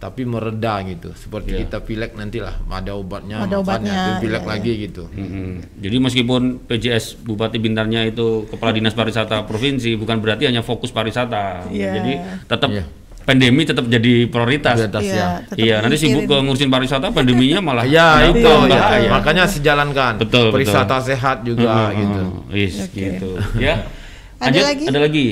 tapi 0.04 0.28
mereda 0.28 0.84
gitu 0.84 1.16
seperti 1.16 1.56
Iya. 1.56 1.58
kita 1.64 1.78
pilek 1.80 2.12
nantilah 2.12 2.60
ada 2.68 2.92
obatnya 2.92 3.40
Ada 3.40 3.56
obatnya, 3.56 3.92
terus 4.12 4.20
pilek 4.20 4.42
iya, 4.42 4.50
lagi 4.52 4.72
gitu 4.84 5.02
Mm-mm. 5.08 5.48
Jadi 5.80 5.96
meskipun 5.96 6.40
PJS 6.62 7.24
Bupati 7.24 7.56
Bintarnya 7.56 8.04
itu 8.04 8.44
Kepala 8.46 8.76
Dinas 8.76 8.92
Pariwisata 8.92 9.48
Provinsi 9.48 9.96
bukan 9.96 10.20
berarti 10.20 10.44
hanya 10.44 10.60
fokus 10.60 10.92
pariwisata. 10.92 11.72
Iya. 11.72 11.88
Jadi 11.96 12.12
tetap 12.44 12.68
Iya. 12.68 12.84
pandemi 13.24 13.64
tetap 13.64 13.88
jadi 13.88 14.28
prioritas. 14.28 14.76
Prioritas, 14.76 15.00
Iya, 15.02 15.16
ya. 15.16 15.28
Iya, 15.56 15.76
nanti 15.80 15.96
sibuk 15.96 16.28
ke 16.28 16.36
ngurusin 16.36 16.68
pariwisata, 16.68 17.08
pandeminya 17.08 17.64
malah 17.64 17.88
Ya 17.88 18.28
itu 18.28 18.44
ya. 18.44 18.60
bahaya. 18.68 19.08
makanya 19.08 19.48
sejalankan 19.48 20.20
Betul, 20.20 20.52
betul. 20.52 20.60
Perwisata 20.60 21.00
sehat 21.00 21.40
juga 21.40 21.96
gitu 21.96 22.20
Oh, 22.44 22.52
Is, 22.52 22.76
Oke. 22.84 22.92
gitu. 22.92 23.40
Ya. 23.56 23.88
Ada 24.36 24.52
Lanjut, 24.52 24.64
lagi? 24.68 24.84
Ada 24.84 25.00
lagi. 25.00 25.26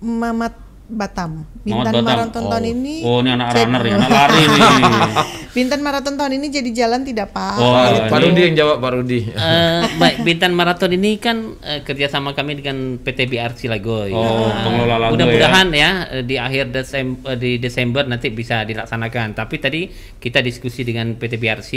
Mamat 0.00 0.69
Batam. 0.90 1.46
Bintan. 1.62 2.02
Marathon 2.02 2.44
tahun 2.50 2.64
Oh. 2.66 2.72
ini. 2.74 2.94
Oh, 3.06 3.18
ini 3.22 3.30
anak 3.32 3.54
runner 3.54 3.82
ya, 3.82 3.94
anak 3.96 4.10
lari 4.10 4.42
nih. 4.42 4.60
Bintan 5.50 5.82
Marathon 5.82 6.14
tahun 6.14 6.38
ini 6.38 6.46
jadi 6.48 6.70
jalan 6.70 7.02
tidak 7.02 7.34
Pak? 7.34 7.58
Oh, 7.58 7.74
Pak 7.74 8.06
Pak 8.06 8.18
Rudi 8.22 8.40
yang 8.40 8.54
jawab 8.54 8.78
Pak 8.78 8.90
Rudi 8.94 9.20
Eh, 9.26 9.82
baik 9.98 10.22
Bintan 10.22 10.54
Marathon 10.54 10.90
ini 10.90 11.18
kan 11.18 11.58
eh, 11.58 11.82
kerjasama 11.82 12.32
kami 12.32 12.58
dengan 12.58 12.76
PT 12.96 13.26
BRC 13.26 13.66
Lagoy. 13.66 14.14
Oh, 14.14 14.46
Nah, 14.46 14.62
pengelola 14.62 14.96
Lagoy 14.96 15.18
Mudah-mudahan 15.18 15.68
ya. 15.72 15.90
eh, 16.08 16.22
di 16.22 16.38
akhir 16.38 16.70
Desember 16.70 17.34
di 17.34 17.58
Desember 17.58 18.06
nanti 18.06 18.30
bisa 18.30 18.62
dilaksanakan. 18.62 19.34
Tapi 19.34 19.56
tadi 19.58 19.82
kita 20.16 20.38
diskusi 20.38 20.86
dengan 20.86 21.18
PT 21.18 21.34
BRC 21.34 21.70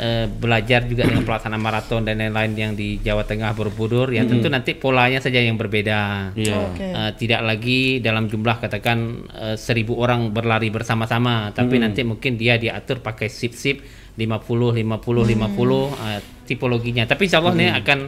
eh, 0.00 0.24
belajar 0.26 0.88
juga 0.88 1.04
dengan 1.04 1.24
pelaksanaan 1.28 1.60
maraton 1.60 2.08
dan 2.08 2.16
lain-lain 2.16 2.52
yang 2.54 2.72
di 2.72 2.96
Jawa 2.98 3.28
Tengah 3.28 3.52
Borobudur. 3.52 4.08
Ya 4.08 4.24
tentu 4.24 4.48
nanti 4.48 4.72
polanya 4.72 5.20
saja 5.20 5.36
yang 5.36 5.60
berbeda. 5.60 6.32
Iya. 6.32 6.56
Oke. 6.72 6.86
Eh, 6.86 7.10
tidak 7.20 7.44
lagi 7.44 8.00
dalam 8.00 8.24
jumlah 8.24 8.56
katakan 8.56 9.28
seribu 9.56 10.00
orang 10.00 10.32
berlari 10.32 10.72
bersama-sama, 10.72 11.52
tapi 11.52 11.76
nanti 11.76 12.00
mungkin 12.00 12.40
dia 12.40 12.56
diatur 12.70 13.02
pakai 13.02 13.26
sip-sip 13.26 13.82
50 14.14 14.78
50 14.78 14.78
50 14.86 14.86
eh, 14.86 16.20
tipologinya. 16.46 17.04
Tapi 17.10 17.22
insya 17.26 17.42
Allah 17.42 17.54
nih 17.58 17.70
akan 17.82 17.98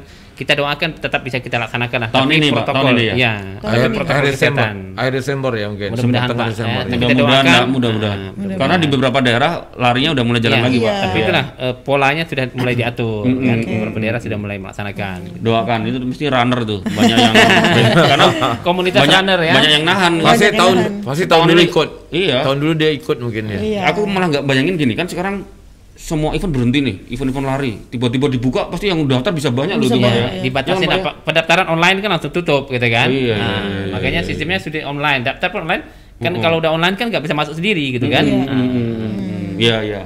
kita 0.42 0.52
doakan 0.52 0.88
tetap 0.96 1.20
bisa 1.22 1.38
kita 1.38 1.54
laksanakan 1.56 1.98
lah. 1.98 2.08
Tahun 2.10 2.26
Tapi 2.26 2.34
ini, 2.34 2.46
Pak, 2.48 2.56
protokol, 2.58 2.82
tahun 2.82 2.92
ini 2.92 3.04
ya? 3.04 3.14
ya. 3.14 3.32
Akhir, 3.62 3.88
protokol 3.88 4.10
akhir 4.12 4.24
Desember 4.26 4.58
kesehatan. 4.58 4.74
akhir 4.92 5.12
Desember 5.14 5.52
ya 5.52 5.66
mungkin 5.70 5.88
Mudah-mudahan, 5.88 6.28
Pak, 6.28 6.46
Desember 6.48 6.72
ya. 6.72 6.82
ya. 6.82 6.82
Kita 6.82 6.96
Mudah-mudahan, 6.98 7.44
ya, 7.46 7.60
mudah-mudahan. 7.64 8.18
Ah, 8.18 8.58
Karena 8.58 8.74
di 8.76 8.86
beberapa 8.88 9.18
daerah 9.20 9.50
larinya 9.74 10.10
udah 10.12 10.24
mulai 10.24 10.40
jalan 10.40 10.58
Iya, 10.58 10.64
lagi, 10.64 10.76
Pak. 10.76 10.84
iya. 10.84 11.00
Tapi 11.00 11.16
itulah 11.16 11.44
eh, 11.56 11.74
polanya 11.78 12.22
sudah 12.24 12.44
mulai 12.52 12.74
diatur. 12.74 13.22
kan. 13.22 13.58
Beberapa 13.62 13.98
daerah 13.98 14.20
sudah 14.20 14.36
mulai 14.36 14.56
melaksanakan. 14.58 15.18
Doakan 15.38 15.78
itu 15.84 15.98
mesti 16.02 16.24
runner 16.26 16.60
tuh, 16.62 16.80
banyak 16.82 17.16
yang 17.16 17.34
karena 18.10 18.26
Komunitas 18.60 18.98
banyak, 18.98 19.14
runner 19.16 19.38
ya. 19.40 19.52
banyak 19.54 19.70
yang 19.72 19.84
nahan. 19.84 20.12
Pasti 20.18 20.46
tahun 20.50 20.76
pasti 21.02 21.24
Tahun 21.24 21.44
dulu 21.46 21.54
ini- 21.56 21.68
ikut 21.68 21.88
Iya. 22.10 22.36
tahun 22.42 22.56
dulu 22.58 22.72
dia 22.74 22.90
ikut 22.90 23.16
mungkin 23.18 23.44
ya 23.46 23.58
Iya. 23.58 23.80
Aku 23.88 24.04
malah 24.04 24.26
nggak 24.28 24.44
bayangin 24.44 24.74
gini 24.74 24.92
kan 24.92 25.06
sekarang 25.06 25.46
semua 25.92 26.32
event 26.32 26.50
berhenti 26.50 26.80
nih, 26.80 26.96
event-event 27.12 27.46
lari. 27.46 27.72
Tiba-tiba 27.88 28.26
dibuka 28.26 28.66
pasti 28.66 28.88
yang 28.88 29.04
daftar 29.04 29.30
bisa 29.30 29.52
banyak 29.52 29.76
loh 29.76 29.86
Bisa 29.86 29.96
Pak, 29.96 30.02
banyak, 30.02 30.22
ya. 30.24 30.30
iya. 30.32 30.42
dibatasin 30.42 30.88
Jangan, 30.88 30.98
apa 31.04 31.10
pendaftaran 31.22 31.66
online 31.68 31.96
kan 32.00 32.10
langsung 32.16 32.32
tutup 32.32 32.66
gitu 32.68 32.86
kan 32.88 33.08
Iya, 33.12 33.20
iya, 33.22 33.34
Nah, 33.36 33.60
iya, 33.60 33.80
iya, 33.86 33.92
makanya 33.92 34.20
iya. 34.24 34.28
sistemnya 34.28 34.58
sudah 34.58 34.82
online 34.82 35.20
daftar 35.22 35.48
pun 35.52 35.68
online 35.68 35.84
kan 36.18 36.32
kalau 36.38 36.56
udah 36.58 36.70
online 36.70 36.94
kan 36.96 37.06
nggak 37.10 37.22
bisa 37.22 37.34
masuk 37.34 37.54
sendiri 37.58 37.98
gitu 37.98 38.06
kan 38.08 38.24
Iya. 38.24 38.40
Hmm, 38.46 39.60
Iya, 39.60 39.76
iya. 39.84 40.02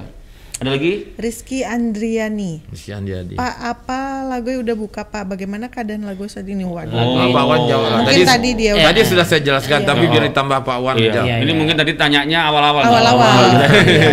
Ada 0.56 0.72
lagi? 0.72 1.12
Rizky 1.20 1.60
Andriani. 1.60 2.64
dia 2.72 3.20
di 3.20 3.36
Pak, 3.36 3.54
apa 3.60 4.24
Lagoy 4.24 4.56
udah 4.56 4.72
buka 4.72 5.04
Pak? 5.04 5.28
Bagaimana 5.28 5.68
keadaan 5.68 6.08
Lagoy 6.08 6.32
saat 6.32 6.48
ini? 6.48 6.64
Waduh. 6.64 6.96
Oh. 6.96 7.28
Pak 7.28 7.44
Wan 7.44 7.60
jawab. 7.68 7.90
Mungkin 8.00 8.24
tadi 8.24 8.50
dia 8.56 8.72
udah- 8.72 8.88
tadi 8.88 9.00
sudah 9.04 9.22
saya 9.22 9.44
jelaskan 9.44 9.84
tapi 9.84 10.08
biar 10.08 10.24
ditambah 10.26 10.64
Pak 10.64 10.78
Wan 10.80 10.96
Iya. 10.96 11.12
aja. 11.12 11.20
Iya, 11.22 11.34
Ini 11.38 11.46
iya. 11.46 11.54
mungkin 11.54 11.76
tadi 11.76 11.92
tanyanya 11.92 12.48
awal-awal. 12.48 12.82
Awal-awal. 12.82 13.36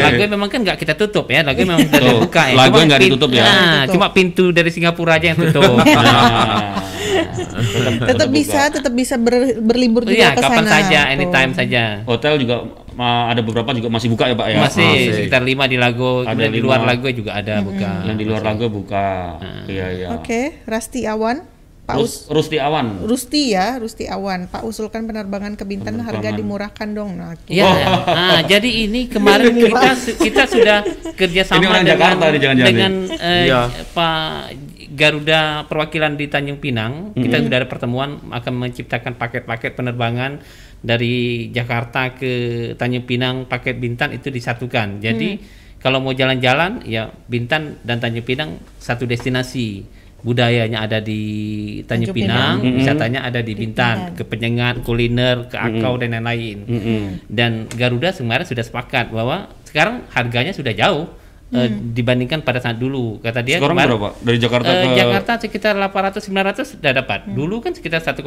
lagu 0.03 0.21
memang 0.27 0.49
kan 0.51 0.59
nggak 0.61 0.77
kita 0.77 0.93
tutup 0.93 1.25
ya 1.27 1.41
lagu 1.41 1.63
memang 1.63 1.79
kita 1.81 1.99
Tuh, 2.01 2.19
buka 2.19 2.43
ya 2.43 2.55
lagu 2.57 2.75
nggak 2.77 2.99
ditutup 3.01 3.29
ya? 3.31 3.43
Nah, 3.43 3.55
Tutup. 3.87 3.93
cuma 3.95 4.07
pintu 4.11 4.45
dari 4.51 4.67
Singapura 4.67 5.15
aja 5.15 5.31
yang 5.31 5.39
tutup 5.39 5.63
Nah. 5.79 6.91
Tetap 8.03 8.29
bisa, 8.29 8.61
tetap 8.69 8.91
bisa 8.91 9.15
ber- 9.15 9.59
berlibur 9.59 10.03
juga 10.03 10.15
Iya, 10.15 10.29
ke 10.31 10.41
kapan 10.41 10.55
sana. 10.59 10.71
saja, 10.71 10.99
Tuh. 11.01 11.13
anytime 11.13 11.51
saja. 11.53 11.83
Hotel 12.03 12.33
juga 12.37 12.55
ada 13.25 13.41
beberapa 13.41 13.69
juga 13.71 13.89
masih 13.89 14.07
buka 14.07 14.29
ya, 14.29 14.35
Pak 14.35 14.47
ya? 14.47 14.57
Masih 14.59 14.85
Masih. 14.85 15.13
sekitar 15.17 15.41
lima 15.41 15.65
di 15.65 15.77
Lago, 15.77 16.23
Ada 16.23 16.45
di 16.45 16.59
luar. 16.59 16.81
Lago 16.83 17.07
juga 17.09 17.31
ada 17.33 17.59
buka. 17.59 18.05
Yang 18.05 18.17
di 18.17 18.25
luar 18.25 18.41
lagu 18.43 18.65
buka. 18.67 19.07
Iya, 19.65 19.85
iya. 19.91 20.07
Oke, 20.13 20.61
Rasti 20.63 21.03
Awan. 21.03 21.49
Pak 21.83 21.99
Rus, 21.99 22.31
Us 22.31 22.31
Rusti 22.31 22.55
Awan. 22.55 23.03
Rusti 23.03 23.51
ya, 23.51 23.75
Rusti 23.75 24.07
Awan. 24.07 24.47
Pak 24.47 24.63
usulkan 24.63 25.03
penerbangan 25.03 25.59
ke 25.59 25.67
Bintan 25.67 25.99
harga 25.99 26.15
Penerbangan. 26.15 26.39
dimurahkan 26.39 26.87
dong. 26.95 27.11
Nah, 27.19 27.35
Ya, 27.43 27.67
nah, 28.07 28.39
jadi 28.39 28.87
ini 28.87 29.11
kemarin 29.11 29.51
kita 29.59 29.91
kita 30.15 30.43
sudah 30.47 30.79
kerjasama 31.11 31.59
dengan 31.59 31.83
Jakarta 31.83 32.23
nih, 32.31 32.39
jangan-jangan 32.39 32.71
dengan 32.71 32.93
eh, 33.11 33.43
Iya. 33.43 33.61
Pak 33.91 34.31
Garuda 35.03 35.67
perwakilan 35.67 36.15
di 36.15 36.31
Tanjung 36.31 36.63
Pinang. 36.63 37.11
Kita 37.11 37.35
Mm-hmm. 37.35 37.43
sudah 37.43 37.57
ada 37.59 37.67
pertemuan 37.67 38.09
akan 38.31 38.53
menciptakan 38.55 39.19
paket-paket 39.19 39.75
penerbangan 39.75 40.39
dari 40.79 41.47
Jakarta 41.51 42.15
ke 42.15 42.31
Tanjung 42.79 43.03
Pinang, 43.03 43.43
paket 43.43 43.75
Bintan 43.75 44.15
itu 44.15 44.31
disatukan. 44.31 45.03
Jadi 45.03 45.43
kalau 45.83 45.99
mau 45.99 46.15
jalan-jalan 46.15 46.87
ya 46.87 47.11
Bintan 47.27 47.83
dan 47.83 47.99
Tanjung 47.99 48.23
Pinang 48.23 48.63
satu 48.79 49.03
destinasi. 49.03 49.99
Budayanya 50.23 50.87
ada 50.87 51.03
di 51.03 51.19
Tanjung, 51.83 52.15
Tanjung 52.15 52.15
Pinang, 52.15 52.55
Pinang. 52.63 52.77
wisatanya 52.79 53.19
ada 53.27 53.43
di 53.43 53.59
Bintan. 53.59 54.15
Bintan, 54.15 54.15
ke 54.15 54.23
penyengat, 54.23 54.75
kuliner, 54.87 55.51
ke 55.51 55.59
akau 55.59 55.99
dan 55.99 56.15
lain-lain 56.15 56.63
Mm-mm. 56.63 57.03
dan 57.27 57.67
Garuda 57.67 58.15
kemarin 58.15 58.47
sudah 58.47 58.63
sepakat 58.63 59.11
bahwa 59.11 59.51
sekarang 59.67 60.07
harganya 60.15 60.55
sudah 60.55 60.71
jauh 60.71 61.11
eh, 61.55 61.69
dibandingkan 61.69 62.41
pada 62.41 62.57
saat 62.57 62.75
dulu 62.75 63.17
kata 63.19 63.39
dia 63.39 63.57
Sekarang 63.57 63.77
kemarin, 63.77 63.89
berapa? 63.93 64.09
Dari 64.19 64.37
Jakarta 64.37 64.69
eh, 64.69 64.77
ke 64.83 64.87
Jakarta 64.95 65.31
sekitar 65.37 65.73
800 65.75 66.19
900 66.19 66.73
sudah 66.73 66.91
dapat 66.93 67.19
dulu 67.27 67.55
kan 67.59 67.71
sekitar 67.71 67.99
1,8 67.99 68.19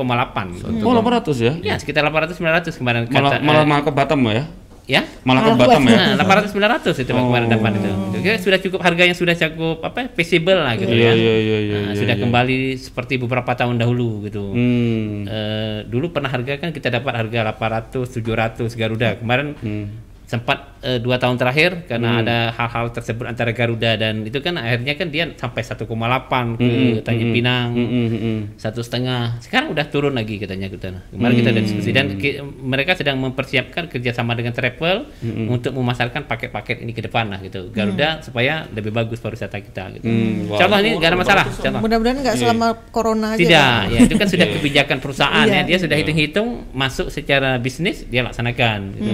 Oh, 0.80 0.92
800 0.94 1.34
ya? 1.36 1.52
ya 1.60 1.74
sekitar 1.76 2.02
800 2.04 2.34
900 2.34 2.70
kemarin 2.72 3.02
Malah 3.04 3.30
kata 3.32 3.36
malah 3.40 3.62
eh, 3.62 3.66
malah 3.66 3.82
ke 3.82 3.90
Batam 3.90 4.20
ya? 4.26 4.44
ya 4.86 5.02
Malah 5.20 5.42
ke 5.42 5.50
Batam 5.58 5.82
ya. 5.82 6.14
Nah, 6.14 6.22
800 6.22 6.54
900 6.54 6.94
itu 6.96 7.10
Pak, 7.10 7.18
kemarin 7.20 7.48
dapat 7.50 7.70
itu. 7.74 7.90
Itu 7.90 8.18
kira 8.22 8.36
sudah 8.38 8.58
cukup 8.60 8.80
harga 8.80 9.02
yang 9.02 9.18
sudah 9.18 9.34
cukup 9.34 9.82
apa 9.82 10.06
feasible 10.14 10.54
lah 10.56 10.78
gitu 10.78 10.86
Iya, 10.88 11.10
ya. 11.10 11.12
iya, 11.12 11.34
iya, 11.36 11.58
iya, 11.58 11.76
Nah, 11.76 11.90
iya, 11.90 11.98
sudah 11.98 12.14
iya. 12.14 12.22
kembali 12.22 12.58
seperti 12.78 13.18
beberapa 13.18 13.50
tahun 13.50 13.76
dahulu 13.76 14.22
gitu. 14.22 14.54
Hmm. 14.54 15.26
Eh, 15.26 15.78
dulu 15.84 16.14
pernah 16.14 16.30
harga 16.30 16.54
kan 16.56 16.70
kita 16.70 16.94
dapat 16.94 17.18
harga 17.18 17.50
800 17.50 18.14
700 18.14 18.70
Garuda. 18.72 19.18
Kemarin 19.18 19.58
Hmm. 19.58 20.05
Sempat 20.26 20.58
eh, 20.80 20.98
dua 20.98 21.16
tahun 21.16 21.34
terakhir 21.34 21.86
karena 21.86 22.18
ada 22.18 22.36
hal-hal 22.50 22.90
tersebut 22.90 23.24
antara 23.24 23.50
Garuda 23.50 23.94
dan 23.94 24.22
itu 24.22 24.38
kan 24.40 24.54
akhirnya 24.56 24.92
kan 24.92 25.06
dia 25.06 25.30
sampai 25.32 25.62
1,8 25.62 25.86
ke 26.56 26.66
Tanjung 27.00 27.30
Pinang. 27.32 27.68
Hmm, 27.70 27.86
hmm, 27.86 28.08
hmm. 28.10 28.38
satu 28.56 28.82
setengah. 28.82 29.38
Sekarang 29.38 29.70
udah 29.70 29.86
turun 29.86 30.12
lagi 30.12 30.36
katanya 30.36 30.66
kita 30.66 30.98
kemarin 31.08 31.34
kita 31.36 31.48
ada 31.48 31.60
diskusi 31.60 31.90
dan 31.90 32.06
ki- 32.16 32.42
mereka 32.42 32.92
sedang 32.92 33.16
mempersiapkan 33.16 33.86
kerjasama 33.86 34.34
dengan 34.34 34.50
travel 34.50 35.06
untuk 35.46 35.70
memasarkan 35.72 36.26
paket-paket 36.26 36.82
ini 36.82 36.90
ke 36.90 37.00
depan 37.00 37.28
lah 37.28 37.38
gitu. 37.38 37.70
Garuda 37.70 38.18
supaya 38.20 38.66
lebih 38.68 38.90
bagus 38.90 39.16
pariwisata 39.16 39.58
kita 39.58 39.94
gitu. 39.94 40.04
Hmm, 40.04 40.50
wah, 40.50 40.58
contoh 40.58 40.78
ini 40.80 40.90
itu 40.90 40.98
gak 40.98 41.08
ada 41.08 41.18
masalah 41.18 41.44
Mudah-mudahan 41.76 42.16
nggak 42.20 42.34
selama 42.36 42.66
corona 42.90 43.28
aja. 43.32 43.38
tidak 43.38 43.54
Pak. 43.78 43.84
ya 43.86 43.98
itu 44.02 44.14
kan 44.16 44.26
sudah 44.26 44.46
kebijakan 44.54 44.96
perusahaan 44.98 45.46
Iya. 45.46 45.54
ya 45.54 45.62
dia 45.64 45.78
sudah 45.78 45.96
hitung-hitung 45.96 46.48
masuk 46.72 47.08
secara 47.08 47.54
bisnis 47.56 48.02
dia 48.04 48.20
laksanakan 48.20 48.78
gitu. 48.92 49.12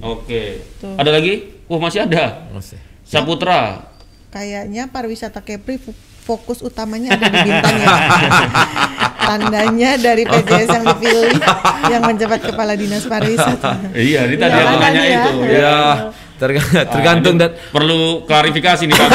Oke. 0.00 0.60
Tuh. 0.76 0.94
Ada 0.94 1.10
lagi? 1.10 1.48
Wah, 1.64 1.78
masih 1.78 2.02
ada. 2.02 2.44
Masih. 2.50 2.76
Saputra. 3.02 3.88
Kayaknya 4.28 4.86
pariwisata 4.86 5.40
Kepri 5.40 5.76
fo- 5.76 5.96
fokus 6.20 6.60
utamanya 6.60 7.12
ada 7.12 7.26
di 7.26 7.38
Bintan 7.40 7.74
ya. 7.76 7.88
Tandanya 9.20 9.90
dari 9.96 10.22
PJS 10.22 10.68
yang 10.72 10.84
dipilih 10.86 11.32
yang 11.86 12.00
menjabat 12.00 12.40
kepala 12.40 12.72
dinas 12.74 13.04
pariwisata. 13.04 13.92
Iya, 13.92 14.24
ini 14.24 14.36
tadi 14.36 14.52
Iya, 14.52 14.56
yang 14.56 14.68
ada 14.68 14.80
nanya 14.80 15.02
ya. 15.02 15.20
itu. 15.20 15.30
Ya, 15.44 15.76
terga- 16.36 16.84
tergantung 16.88 17.34
Ah, 17.36 17.40
dan 17.40 17.50
perlu 17.70 18.00
klarifikasi 18.24 18.82
nih 18.84 18.94
Pak. 18.94 19.08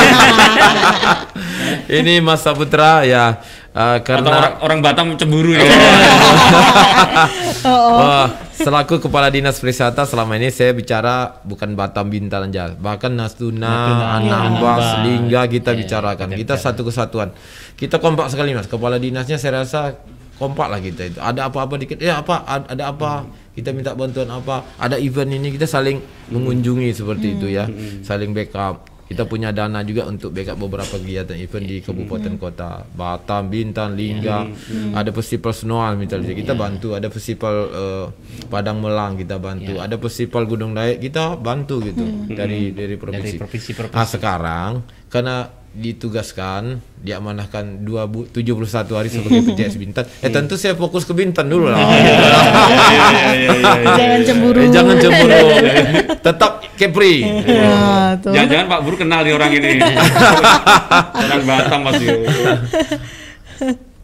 ini 1.99 2.13
Mas 2.19 2.41
Saputra 2.41 3.03
ya 3.03 3.39
eh, 3.75 3.97
Atau 3.97 4.07
karena 4.07 4.29
orang, 4.31 4.53
orang 4.61 4.79
Batam 4.79 5.05
cemburu 5.13 5.51
ya. 5.51 5.61
Wah, 7.65 8.27
selaku 8.57 8.99
kepala 8.99 9.27
dinas 9.27 9.57
pariwisata 9.57 10.03
selama 10.03 10.35
ini 10.35 10.47
saya 10.47 10.71
bicara 10.71 11.39
bukan 11.41 11.73
Batam 11.73 12.07
Bintan 12.07 12.47
aja, 12.47 12.71
bahkan 12.71 13.11
Natuna, 13.11 13.67
Anambas, 14.15 14.23
Anambas. 14.23 14.85
Lingga 15.01 15.41
kita 15.47 15.71
Ya, 15.71 15.77
bicarakan. 15.77 16.27
kita 16.31 16.39
Kita 16.39 16.55
satu 16.55 16.81
kesatuan. 16.83 17.29
Kita 17.73 17.99
kompak 17.99 18.27
sekali 18.27 18.51
Mas. 18.51 18.65
Kepala 18.65 18.95
dinasnya 18.95 19.35
saya 19.35 19.61
rasa 19.61 19.99
kompak 20.35 20.67
lah 20.67 20.79
kita 20.79 21.01
itu. 21.05 21.19
Ada 21.19 21.47
apa-apa 21.47 21.75
dikit, 21.75 21.97
ya 21.97 22.19
apa 22.19 22.43
ad- 22.43 22.69
ada 22.69 22.89
apa? 22.89 23.23
Kita 23.51 23.71
minta 23.71 23.91
bantuan 23.91 24.27
apa? 24.27 24.67
Ada 24.75 24.95
event 24.97 25.31
ini 25.31 25.47
kita 25.49 25.63
saling 25.63 25.99
mengunjungi 26.27 26.91
seperti 26.91 27.27
itu 27.33 27.47
ya. 27.47 27.67
Saling 28.01 28.31
backup. 28.31 28.94
Kita 29.05 29.29
punya 29.29 29.53
dana 29.53 29.85
juga 29.85 30.09
untuk 30.09 30.33
backup 30.33 30.57
beberapa 30.57 30.97
kegiatan 30.97 31.37
event 31.37 31.65
di 31.69 31.77
kabupaten 31.77 32.41
kota 32.41 32.81
Batam, 32.89 33.53
Bintan, 33.53 33.93
Lingga. 33.93 34.49
Ada 34.97 35.13
festival 35.13 35.53
Snoal 35.53 35.93
misalnya 35.93 36.33
kita 36.33 36.57
bantu. 36.57 36.97
Ada 36.97 37.13
festival 37.13 37.55
eh, 37.69 38.05
Padang 38.49 38.81
Melang 38.81 39.13
kita 39.13 39.37
bantu. 39.37 39.77
Ada 39.77 40.01
festival 40.01 40.49
Gunung 40.49 40.73
Dayak 40.73 41.05
kita 41.05 41.37
bantu 41.37 41.85
gitu 41.85 42.01
dari 42.33 42.73
dari 42.73 42.97
provinsi. 42.97 43.37
provinsi-provinsi. 43.37 43.93
Nah 43.93 44.07
sekarang 44.09 44.71
karena 45.13 45.35
ditugaskan 45.75 46.79
diamanahkan 47.03 47.83
dua 47.83 48.07
bu, 48.07 48.23
71 48.31 48.89
hari 48.95 49.11
sebagai 49.11 49.43
PJS 49.53 49.75
Bintan. 49.77 50.07
Eh 50.23 50.31
tentu 50.33 50.57
saya 50.57 50.73
fokus 50.73 51.05
ke 51.05 51.13
Bintan 51.13 51.45
dulu 51.45 51.69
lah. 51.69 51.77
Jangan 53.93 54.19
cemburu. 54.25 54.59
Eh, 54.65 54.69
jangan 54.73 54.95
cemburu. 54.97 55.37
Tetap 56.25 56.64
Kepri. 56.75 57.15
Nah, 57.55 58.19
tuh. 58.21 58.35
Jangan-jangan 58.35 58.65
Pak 58.69 58.79
Buru 58.85 58.95
kenal 58.99 59.25
nih 59.25 59.33
orang 59.33 59.51
ini. 59.55 59.69
orang 61.25 61.41
Batam 61.47 61.79
pasti. 61.87 62.05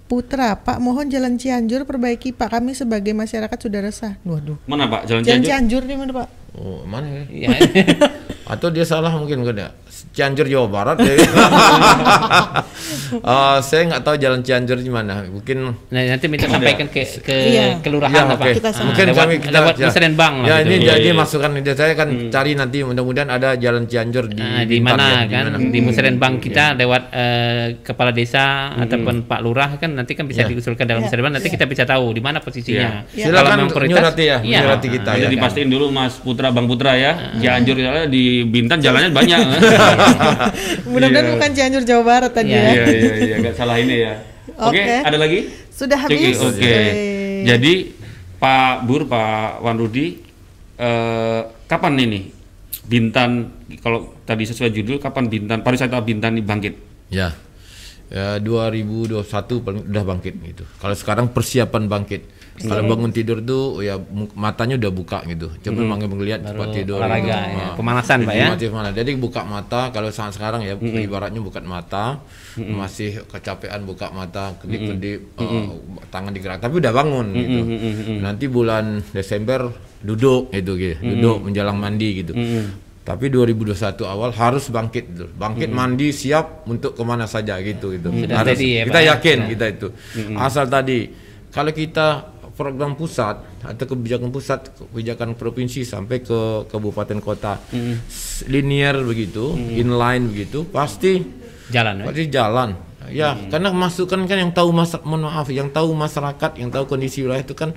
Putra, 0.09 0.59
Pak 0.59 0.83
mohon 0.83 1.07
Jalan 1.07 1.39
Cianjur 1.39 1.87
perbaiki 1.87 2.35
Pak. 2.35 2.59
Kami 2.59 2.75
sebagai 2.75 3.15
masyarakat 3.15 3.55
sudah 3.55 3.79
resah. 3.79 4.19
Waduh. 4.27 4.59
Mana 4.67 4.89
Pak? 4.89 5.07
Jalan 5.07 5.23
Jalan 5.23 5.43
Cianjur? 5.43 5.47
Cianjur 5.47 5.83
di 5.87 5.95
mana 5.95 6.11
Pak? 6.11 6.27
Oh, 6.59 6.83
mana 6.83 7.07
ya? 7.07 7.23
Iya. 7.31 7.47
Atau 8.43 8.67
dia 8.75 8.83
salah 8.83 9.15
mungkin 9.15 9.47
ya. 9.47 9.71
Cianjur 10.09 10.45
Jawa 10.45 10.67
Barat. 10.67 10.97
ya. 10.99 11.13
Eh, 13.11 13.57
saya 13.61 13.81
nggak 13.85 14.01
tahu 14.01 14.15
jalan 14.15 14.39
Cianjur 14.39 14.79
di 14.79 14.87
mana. 14.87 15.19
Mungkin 15.21 15.57
Nah, 15.85 16.01
nanti 16.07 16.25
minta 16.25 16.47
sampaikan 16.47 16.87
ke 16.87 17.03
ke 17.19 17.35
Iya. 17.51 17.65
kelurahan 17.77 18.23
Ya, 18.23 18.23
Pak. 18.25 18.39
oke. 18.39 18.51
Kita 18.55 18.69
Ah, 18.71 18.83
Mungkin 18.87 19.05
lewat, 19.05 19.19
kami 19.19 19.33
kita 19.37 19.51
lewat 19.53 19.75
ya. 19.75 19.85
Musrenbang 19.85 20.33
lah 20.33 20.47
Ya 20.47 20.55
gitu. 20.55 20.63
ini 20.63 20.75
Iya, 20.77 20.87
jadi 20.89 21.03
iya. 21.05 21.13
masukan 21.13 21.51
ide 21.53 21.73
saya 21.73 21.93
kan 21.93 22.09
cari 22.29 22.51
nanti 22.53 22.77
mudah-mudahan 22.81 23.29
ada 23.29 23.49
jalan 23.55 23.83
Cianjur 23.85 24.25
di 24.25 24.39
Nah, 24.39 24.63
di 24.63 24.77
mana 24.79 25.05
ya, 25.21 25.27
kan 25.29 25.43
mana. 25.51 25.67
di 25.67 25.79
Musrenbang 25.81 26.33
kita 26.39 26.63
lewat 26.73 27.03
eh, 27.11 27.65
kepala 27.83 28.11
desa 28.11 28.45
ataupun 28.73 29.27
Pak 29.27 29.39
Lurah 29.41 29.69
kan 29.75 29.91
nanti 29.91 30.15
kan 30.15 30.23
bisa 30.25 30.41
Ya. 30.41 30.47
diusulkan 30.47 30.85
dalam 30.85 31.03
Ya. 31.03 31.05
Musrenbang 31.05 31.33
nanti 31.33 31.49
kita 31.49 31.65
bisa 31.65 31.83
tahu 31.83 32.05
di 32.11 32.21
mana 32.21 32.39
posisinya. 32.39 33.03
Ya. 33.11 33.27
Kalau 33.27 33.43
Silakan 33.43 33.57
nyurati 33.85 34.23
ya, 34.25 34.37
iya. 34.41 34.59
nyurati 34.63 34.87
kita 34.89 35.09
Nanti 35.11 35.25
ya. 35.27 35.29
dipastiin 35.29 35.67
dulu 35.67 35.85
Mas 35.89 36.15
Putra 36.15 36.47
Bang 36.49 36.65
Putra 36.65 36.95
ya. 36.95 37.35
Cianjur 37.35 37.75
ya 37.75 38.07
di 38.07 38.23
Bintan 38.45 38.79
jalannya 38.79 39.11
banyak. 39.11 39.39
Mudah-mudahan 40.91 41.25
Iya. 41.25 41.33
bukan 41.35 41.49
Cianjur 41.53 41.83
Jawa 41.83 42.03
Barat 42.03 42.31
tadi 42.31 42.51
Iya. 42.51 42.61
ya. 42.61 42.71
Iya 42.71 42.85
iya 42.91 43.13
iya 43.17 43.35
nggak 43.39 43.55
salah 43.55 43.77
ini 43.77 43.95
ya. 43.99 44.13
Oke, 44.67 44.81
Oke. 44.81 44.95
ada 45.01 45.17
lagi? 45.17 45.39
Sudah 45.69 45.97
habis. 45.97 46.37
Oke. 46.37 46.57
Oke. 46.57 46.75
Jadi 47.45 47.73
Pak 48.37 48.85
Bur, 48.85 49.05
Pak 49.05 49.61
Wan 49.61 49.77
Rudi, 49.77 50.17
eh, 50.75 51.41
kapan 51.65 51.93
ini 51.99 52.21
Bintan? 52.83 53.53
Kalau 53.79 54.17
tadi 54.21 54.43
sesuai 54.43 54.69
judul, 54.69 54.97
kapan 54.97 55.29
Bintan 55.29 55.61
pariwisata 55.61 56.01
Bintan 56.01 56.35
ini 56.35 56.43
bangkit? 56.43 56.73
Ya. 57.09 57.31
Ya 58.11 58.35
2021 58.37 59.23
paling 59.63 59.87
udah 59.87 60.03
bangkit 60.03 60.35
gitu. 60.43 60.67
Kalau 60.77 60.91
sekarang 60.91 61.31
persiapan 61.31 61.87
bangkit. 61.87 62.27
Kalau 62.63 62.83
bangun 62.85 63.09
tidur 63.09 63.37
tuh 63.39 63.79
ya 63.79 63.95
matanya 64.33 64.77
udah 64.77 64.91
buka 64.91 65.23
gitu. 65.25 65.49
Coba 65.59 65.79
mm 65.81 66.09
melihat 66.11 66.39
tempat 66.43 66.67
tidur. 66.71 66.97
olahraga 66.97 67.23
gitu. 67.23 67.57
ya, 67.57 67.63
Ah. 67.63 67.73
pemanasan 67.73 68.17
Pak 68.23 68.33
ya. 68.33 68.47
Mana. 68.71 68.89
Jadi 68.91 69.11
buka 69.15 69.41
mata 69.41 69.89
kalau 69.89 70.09
saat 70.09 70.31
sekarang 70.31 70.61
ya 70.61 70.73
ibaratnya 70.75 71.39
buka 71.39 71.59
mata 71.59 72.21
masih 72.53 73.23
kecapean 73.25 73.81
buka 73.83 74.09
mata 74.09 74.53
kedip-kedip 74.57 75.19
eh, 75.35 75.65
tangan 76.07 76.31
digerak 76.31 76.59
tapi 76.59 76.77
udah 76.77 76.91
bangun 76.91 77.27
gitu. 77.31 77.59
Nanti 78.17 78.45
bulan 78.45 79.01
Desember 79.09 79.71
duduk 79.99 80.49
gitu 80.51 80.75
gitu. 80.75 80.97
Duduk 80.99 81.37
menjelang 81.43 81.75
mandi 81.75 82.21
gitu. 82.21 82.33
Tapi 83.01 83.33
2021 83.33 83.73
awal 84.05 84.29
harus 84.31 84.69
bangkit 84.69 85.05
gitu. 85.09 85.25
Bangkit 85.33 85.69
mandi 85.69 86.13
siap 86.13 86.63
untuk 86.65 86.93
ke 86.93 87.01
mana 87.01 87.25
saja 87.25 87.57
gitu 87.57 87.89
gitu. 87.91 88.13
Sudah 88.13 88.37
Harus, 88.37 88.61
ya, 88.61 88.85
kita 88.85 88.93
Pak, 88.93 89.01
ya? 89.01 89.09
yakin 89.17 89.37
Sudah. 89.37 89.49
kita 89.49 89.65
itu. 89.67 89.87
Asal 90.37 90.65
tadi 90.69 90.99
kalau 91.49 91.73
kita 91.73 92.07
program 92.61 92.93
pusat 92.93 93.41
atau 93.59 93.85
kebijakan 93.87 94.29
pusat, 94.29 94.69
kebijakan 94.69 95.33
provinsi 95.33 95.81
sampai 95.83 96.21
ke 96.21 96.39
kabupaten 96.65 97.17
kota 97.17 97.57
s- 98.05 98.45
linear 98.45 99.01
begitu, 99.01 99.49
inline 99.55 100.29
begitu, 100.29 100.63
pasti 100.65 101.25
Jalan 101.67 101.93
ya. 101.97 102.05
pasti 102.05 102.23
jalan. 102.27 102.69
Ya, 103.09 103.33
karena 103.49 103.73
masukan 103.73 104.23
kan 104.23 104.37
yang 104.37 104.51
tahu 104.51 104.69
mas 104.69 104.93
mohon 105.01 105.25
maaf, 105.25 105.49
yang 105.49 105.67
tahu 105.67 105.91
masyarakat, 105.91 106.51
yang 106.55 106.69
tahu 106.69 106.85
kondisi 106.87 107.25
wilayah 107.25 107.41
itu 107.41 107.51
kan 107.53 107.73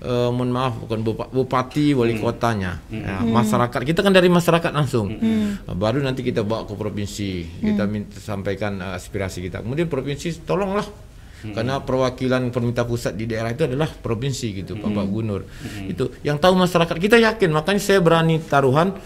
eh, 0.00 0.28
mohon 0.28 0.50
maaf 0.50 0.74
bukan 0.76 0.98
bupa- 1.00 1.30
bupati, 1.30 1.94
wali 1.94 2.18
kotanya, 2.18 2.82
Ya, 2.88 3.22
masyarakat. 3.22 3.80
Kita 3.80 4.02
kan 4.02 4.10
dari 4.10 4.26
masyarakat 4.26 4.68
langsung. 4.70 5.14
Nah, 5.14 5.72
Baru 5.72 6.02
nanti 6.02 6.20
kita 6.20 6.42
bawa 6.42 6.64
ke 6.64 6.74
provinsi, 6.74 7.30
kita 7.62 7.86
minta 7.86 8.18
sampaikan 8.18 8.76
eh, 8.76 8.98
aspirasi 8.98 9.40
kita. 9.40 9.62
Kemudian 9.62 9.86
provinsi 9.86 10.42
tolonglah 10.42 10.84
karena 11.52 11.82
perwakilan 11.84 12.48
pemerintah 12.48 12.88
pusat 12.88 13.12
di 13.18 13.28
daerah 13.28 13.52
itu 13.52 13.68
adalah 13.68 13.90
provinsi 13.90 14.64
gitu, 14.64 14.80
Bapak 14.80 15.04
Gubernur. 15.04 15.44
Itu 15.84 16.14
yang 16.24 16.40
tahu 16.40 16.56
masyarakat. 16.56 16.96
Kita 16.96 17.20
yakin, 17.20 17.50
makanya 17.52 17.80
saya 17.82 18.00
berani 18.00 18.40
taruhan 18.40 18.96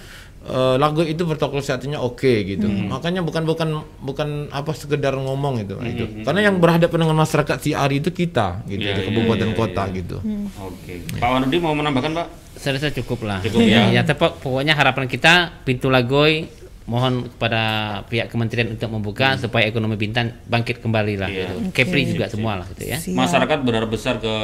eh, 0.46 0.76
lagu 0.78 1.02
itu 1.02 1.26
protokol 1.26 1.58
kesehatannya 1.64 1.98
oke 1.98 2.32
gitu. 2.46 2.68
Makanya 2.68 3.26
bukan 3.26 3.42
bukan 3.42 3.68
bukan 4.04 4.28
apa 4.54 4.70
sekedar 4.76 5.16
ngomong 5.18 5.64
itu. 5.66 5.74
itu. 5.82 6.04
Karena 6.22 6.46
yang 6.46 6.62
berhadapan 6.62 7.08
dengan 7.08 7.18
masyarakat 7.24 7.56
si 7.58 7.74
Ari 7.74 7.98
itu 8.04 8.14
kita 8.14 8.62
gitu 8.70 8.84
Iya, 8.84 8.94
di 8.94 9.00
iya, 9.02 9.06
kabupaten 9.10 9.48
iya, 9.50 9.56
kota 9.56 9.82
iya. 9.88 9.96
gitu. 9.98 10.16
Oke. 10.62 10.92
Pak 11.18 11.28
Wan 11.28 11.42
Rudi 11.48 11.58
mau 11.58 11.74
menambahkan 11.74 12.12
Pak? 12.14 12.28
Saya 12.58 12.74
rasa 12.74 12.90
cukup 12.90 13.22
lah. 13.22 13.38
Cukup 13.38 13.62
ya. 13.62 13.86
Ya, 13.94 14.02
tapi 14.02 14.34
pokoknya 14.42 14.74
harapan 14.74 15.06
kita 15.06 15.62
pintu 15.62 15.86
Lagoy 15.94 16.57
mohon 16.88 17.28
kepada 17.28 17.62
pihak 18.08 18.26
kementerian 18.26 18.72
untuk 18.72 18.88
membuka 18.88 19.36
supaya 19.36 19.68
ekonomi 19.68 19.94
Bintan 19.94 20.32
bangkit 20.44 20.80
kembali 20.80 21.14
lah. 21.14 21.28
Hmm. 21.28 21.36
Iya. 21.36 21.48
gitu. 21.52 21.76
Kepri 21.76 22.02
juga 22.08 22.26
semua 22.26 22.56
lah 22.56 22.66
gitu 22.72 22.88
ya. 22.88 22.96
Siap. 22.96 23.12
Masyarakat 23.12 23.58
berharap 23.60 23.90
besar 23.92 24.16
ke 24.16 24.34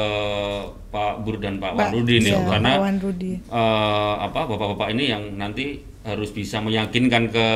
Pak 0.87 1.25
Bur 1.25 1.41
dan 1.41 1.57
Pak 1.57 1.73
Wan 1.73 1.81
Pak, 1.81 1.89
Rudi 1.91 2.15
nih 2.21 2.31
iya, 2.31 2.39
karena 2.45 2.69
Pak 2.71 2.81
Wan 2.81 2.97
Rudi. 3.01 3.31
eh, 3.35 4.13
apa 4.21 4.39
bapak-bapak 4.45 4.87
ini 4.93 5.03
yang 5.09 5.23
nanti 5.35 5.81
harus 6.05 6.29
bisa 6.29 6.61
meyakinkan 6.61 7.27
ke 7.27 7.47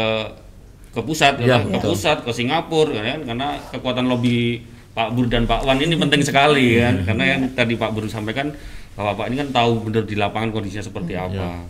ke 0.90 1.02
pusat 1.06 1.38
Ya, 1.38 1.56
ya, 1.56 1.58
ke 1.62 1.78
betul. 1.78 1.94
pusat 1.94 2.18
ke 2.26 2.32
Singapura 2.34 2.90
ya 2.92 3.04
kan 3.14 3.20
karena 3.24 3.48
kekuatan 3.70 4.10
lobby 4.10 4.66
Pak 4.92 5.14
Bur 5.14 5.30
dan 5.30 5.46
Pak 5.46 5.62
Wan 5.64 5.78
ini 5.78 5.94
penting 5.94 6.26
sekali 6.26 6.82
kan 6.82 7.06
karena 7.06 7.24
yang 7.30 7.42
tadi 7.54 7.78
Pak 7.78 7.94
Bur 7.94 8.10
sampaikan 8.10 8.50
bapak-bapak 8.98 9.26
ini 9.30 9.36
kan 9.38 9.50
tahu 9.54 9.72
benar 9.86 10.04
di 10.04 10.16
lapangan 10.18 10.50
kondisinya 10.50 10.84
seperti 10.84 11.14
apa. 11.14 11.62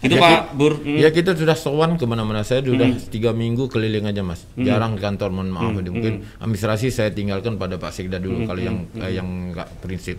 Itu 0.00 0.16
Ya, 0.16 0.20
Pak 0.20 0.56
Bur. 0.56 0.80
hmm. 0.80 0.96
Ya 0.96 1.12
kita 1.12 1.36
sudah 1.36 1.52
sowan 1.52 2.00
ke 2.00 2.08
mana-mana. 2.08 2.40
Saya 2.40 2.64
sudah 2.64 2.88
tiga 3.12 3.36
minggu 3.36 3.68
keliling 3.68 4.08
aja 4.08 4.24
mas. 4.24 4.48
Jarang 4.56 4.96
ke 4.96 5.04
kantor, 5.04 5.28
mohon 5.28 5.52
maaf. 5.52 5.76
Mungkin 5.76 6.24
administrasi 6.40 6.88
saya 6.88 7.12
tinggalkan 7.12 7.60
pada 7.60 7.76
Pak 7.76 7.92
Sekda 7.92 8.16
dulu 8.16 8.48
kalau 8.48 8.60
yang 8.64 8.88
eh, 8.96 9.12
yang 9.12 9.52
nggak 9.52 9.68
prinsip. 9.84 10.16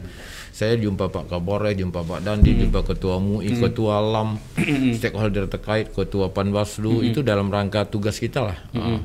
Saya 0.51 0.75
jumpa 0.75 1.07
Pak 1.07 1.31
Kapolres, 1.31 1.79
jumpa 1.79 2.03
Pak 2.03 2.27
Dandi, 2.27 2.51
jumpa 2.59 2.83
Ketua 2.83 3.23
MUI, 3.23 3.55
Ketua 3.55 4.03
LAM, 4.03 4.35
stakeholder 4.99 5.47
terkait, 5.47 5.95
Ketua 5.95 6.27
Panwaslu 6.27 6.99
itu 7.07 7.23
dalam 7.23 7.47
rangka 7.47 7.87
tugas 7.87 8.19
kita 8.19 8.43
lah. 8.43 8.57
Ah. 8.75 8.99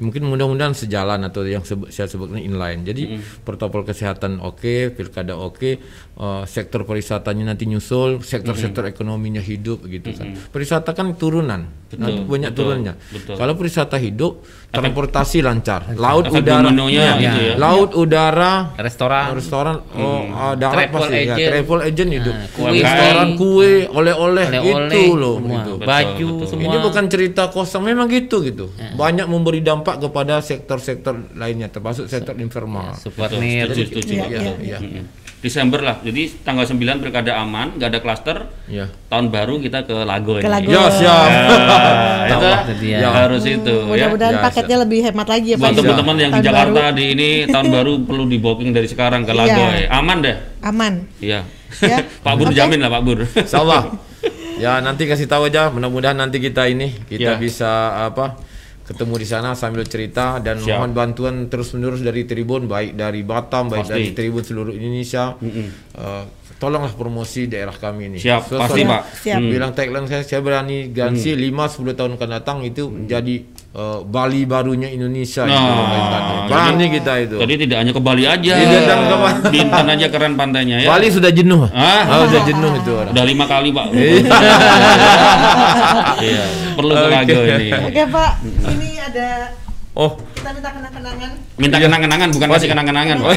mungkin 0.00 0.24
mudah-mudahan 0.24 0.72
sejalan 0.72 1.20
atau 1.26 1.44
yang 1.44 1.62
sebe- 1.62 1.92
saya 1.92 2.08
sebutnya 2.08 2.40
inline. 2.40 2.80
Jadi 2.86 3.18
protokol 3.44 3.84
kesehatan 3.84 4.40
oke, 4.40 4.94
pilkada 4.94 5.36
oke, 5.36 5.70
eh, 6.16 6.42
sektor 6.48 6.86
pariwisatanya 6.86 7.52
nanti 7.52 7.68
nyusul, 7.68 8.22
sektor-sektor 8.24 8.86
ekonominya 8.88 9.42
hidup 9.42 9.84
gitu 9.84 10.14
kan. 10.16 10.32
Pariwisata 10.48 10.96
kan 10.96 11.12
turunan, 11.18 11.68
nanti 11.98 12.24
banyak 12.24 12.50
betul, 12.54 12.64
turunnya. 12.72 12.94
betul. 13.10 13.34
Kalau 13.36 13.52
pariwisata 13.52 13.96
hidup, 14.00 14.46
transportasi 14.72 15.38
lancar, 15.44 15.92
laut 15.98 16.30
efek 16.30 16.40
udara, 16.46 16.70
ya, 16.88 17.10
gitu 17.20 17.40
ya. 17.52 17.54
laut 17.60 17.90
udara, 17.92 18.52
restoran. 18.80 19.26
Restoran, 19.36 19.76
oh, 19.92 20.22
ah, 20.32 20.54
darat 20.56 20.91
Travel 20.92 21.00
pasti 21.02 21.16
ya, 21.16 21.34
agent. 21.34 21.48
travel 21.48 21.80
agent 21.82 22.10
hidup, 22.12 22.34
Nah, 22.34 22.48
kue. 22.52 22.68
restoran, 22.76 23.28
kue, 23.34 23.72
oleh-oleh, 23.88 24.46
oleh-oleh 24.52 24.92
itu 24.92 25.16
loh, 25.16 25.36
semua. 25.40 25.56
gitu. 25.56 25.72
baju 25.80 26.28
Betul, 26.28 26.46
semua 26.46 26.68
Ini 26.68 26.76
bukan 26.78 27.04
cerita 27.08 27.42
kosong, 27.48 27.82
memang 27.82 28.06
gitu 28.06 28.36
gitu. 28.40 28.66
Banyak 28.92 29.26
memberi 29.26 29.60
dampak 29.60 29.96
kepada 29.98 30.38
sektor-sektor 30.38 31.32
lainnya, 31.32 31.66
termasuk 31.66 32.06
sektor 32.06 32.36
informal. 32.36 32.92
Iya, 32.92 33.64
Iya, 33.64 34.28
iya. 34.36 34.52
iya. 34.60 34.78
Mm-mm. 34.78 35.21
Desember 35.42 35.82
lah. 35.82 35.98
Jadi 36.00 36.30
tanggal 36.40 36.62
9 36.62 36.78
pilkada 37.02 37.34
aman, 37.36 37.74
nggak 37.74 37.88
ada 37.90 37.98
klaster. 37.98 38.36
Iya. 38.64 38.86
Tahun 39.10 39.26
baru 39.26 39.58
kita 39.58 39.82
ke 39.82 39.96
Lago 40.00 40.38
Ke 40.38 40.46
ini. 40.46 40.48
Lago. 40.48 40.70
Ya 40.70 40.82
siap. 40.88 41.30
Ah, 42.32 42.64
itu. 42.64 42.86
Ya. 42.88 43.10
harus 43.10 43.42
itu 43.44 43.74
ya. 43.92 44.08
Mudah-mudahan 44.08 44.34
Ya, 44.34 44.40
paketnya 44.40 44.76
lebih 44.80 44.98
hemat 45.02 45.26
lagi 45.26 45.48
ya 45.52 45.56
Pak. 45.58 45.62
Buat 45.64 45.74
teman-teman 45.76 46.16
yang 46.16 46.30
di 46.30 46.34
Tahun 46.38 46.46
Jakarta 46.46 46.80
baru. 46.80 46.96
di 46.96 47.04
ini 47.10 47.28
tahun 47.54 47.66
baru 47.68 47.92
perlu 48.02 48.24
di 48.24 48.38
booking 48.38 48.70
dari 48.70 48.86
sekarang 48.86 49.22
ke 49.22 49.32
Lago. 49.32 49.50
Iya. 49.52 49.84
ya. 49.84 49.88
Aman 49.92 50.16
deh. 50.22 50.36
aman. 50.62 50.92
Iya. 51.18 51.40
Ya. 51.82 51.98
Pak 52.24 52.34
Bur 52.38 52.48
Oke. 52.48 52.54
jamin 52.54 52.78
lah 52.78 52.90
Pak 52.90 53.02
Bur. 53.02 53.18
Insyaallah. 53.26 53.82
Ya 54.56 54.78
nanti 54.78 55.04
kasih 55.04 55.26
tahu 55.26 55.50
aja. 55.50 55.68
Mudah-mudahan 55.68 56.14
nanti 56.14 56.38
kita 56.38 56.64
ini 56.64 56.94
kita 57.04 57.34
Ya. 57.34 57.36
bisa 57.36 57.70
apa 58.06 58.38
ketemu 58.82 59.14
di 59.14 59.24
sana 59.24 59.52
sambil 59.52 59.84
cerita 59.84 60.36
dan 60.36 60.58
Siap. 60.58 60.74
mohon 60.76 60.90
bantuan 60.90 61.46
terus 61.46 61.70
menerus 61.72 62.00
dari 62.00 62.22
Tribun 62.22 62.66
baik 62.66 62.92
dari 62.92 63.22
Batam 63.22 63.66
baik 63.66 63.86
Pasti. 63.86 63.92
dari 63.92 64.06
Tribun 64.10 64.42
seluruh 64.42 64.72
Indonesia. 64.72 65.38
Eh, 65.38 66.24
tolonglah 66.56 66.90
promosi 66.92 67.46
daerah 67.46 67.72
kami 67.72 68.06
ini. 68.08 68.18
Siap, 68.18 68.42
So- 68.46 68.54
pasti 68.56 68.82
Pak. 68.82 69.02
Siap. 69.20 69.34
Hmm. 69.36 69.50
Bilang 69.50 69.70
tagline 69.72 70.06
saya 70.06 70.22
saya 70.22 70.38
berani 70.38 70.90
garansi 70.90 71.32
5 71.32 71.66
10 71.68 71.92
tahun 71.92 72.14
akan 72.14 72.28
datang 72.32 72.58
itu 72.62 72.86
menjadi 72.86 73.34
eh, 73.72 74.00
Bali 74.04 74.44
barunya 74.44 74.86
Indonesia 74.86 75.42
itu 75.42 75.54
Nah, 75.54 75.86
Bintan. 75.88 76.22
Berani 76.44 76.86
kita 76.92 77.12
itu. 77.18 77.36
Jadi 77.38 77.54
tidak 77.58 77.76
hanya 77.78 77.92
ke 77.92 78.00
Bali 78.00 78.24
aja. 78.24 78.52
Tidak, 78.52 78.82
dan 78.84 78.98
ke 79.00 79.16
Bali. 79.16 79.40
Bintan 79.48 79.86
aja 79.88 80.06
keren 80.06 80.34
pantainya 80.34 80.76
ya. 80.78 80.88
Bali 80.88 81.06
sudah 81.08 81.30
jenuh. 81.30 81.66
Ah. 81.68 82.02
Ah, 82.04 82.26
sudah 82.26 82.42
jenuh 82.44 82.72
itu 82.76 82.90
orang. 82.92 83.10
Udah 83.10 83.24
lima 83.24 83.44
kali 83.44 83.68
Pak. 83.70 83.86
Iya. 86.22 86.44
Perlu 86.72 86.92
ke 86.92 87.02
Oke. 87.02 87.12
Lago 87.12 87.38
ini. 87.46 87.68
Oke 87.72 88.02
Pak, 88.06 88.30
ini 88.70 88.90
ada 88.96 89.28
Oh, 89.92 90.16
kita 90.32 90.56
minta 90.56 90.72
kenang-kenangan. 90.72 91.30
Minta 91.60 91.76
kenang-kenangan 91.76 92.28
bukan 92.32 92.48
kasih 92.50 92.68
kenang-kenangan 92.72 93.16
Pak. 93.18 93.32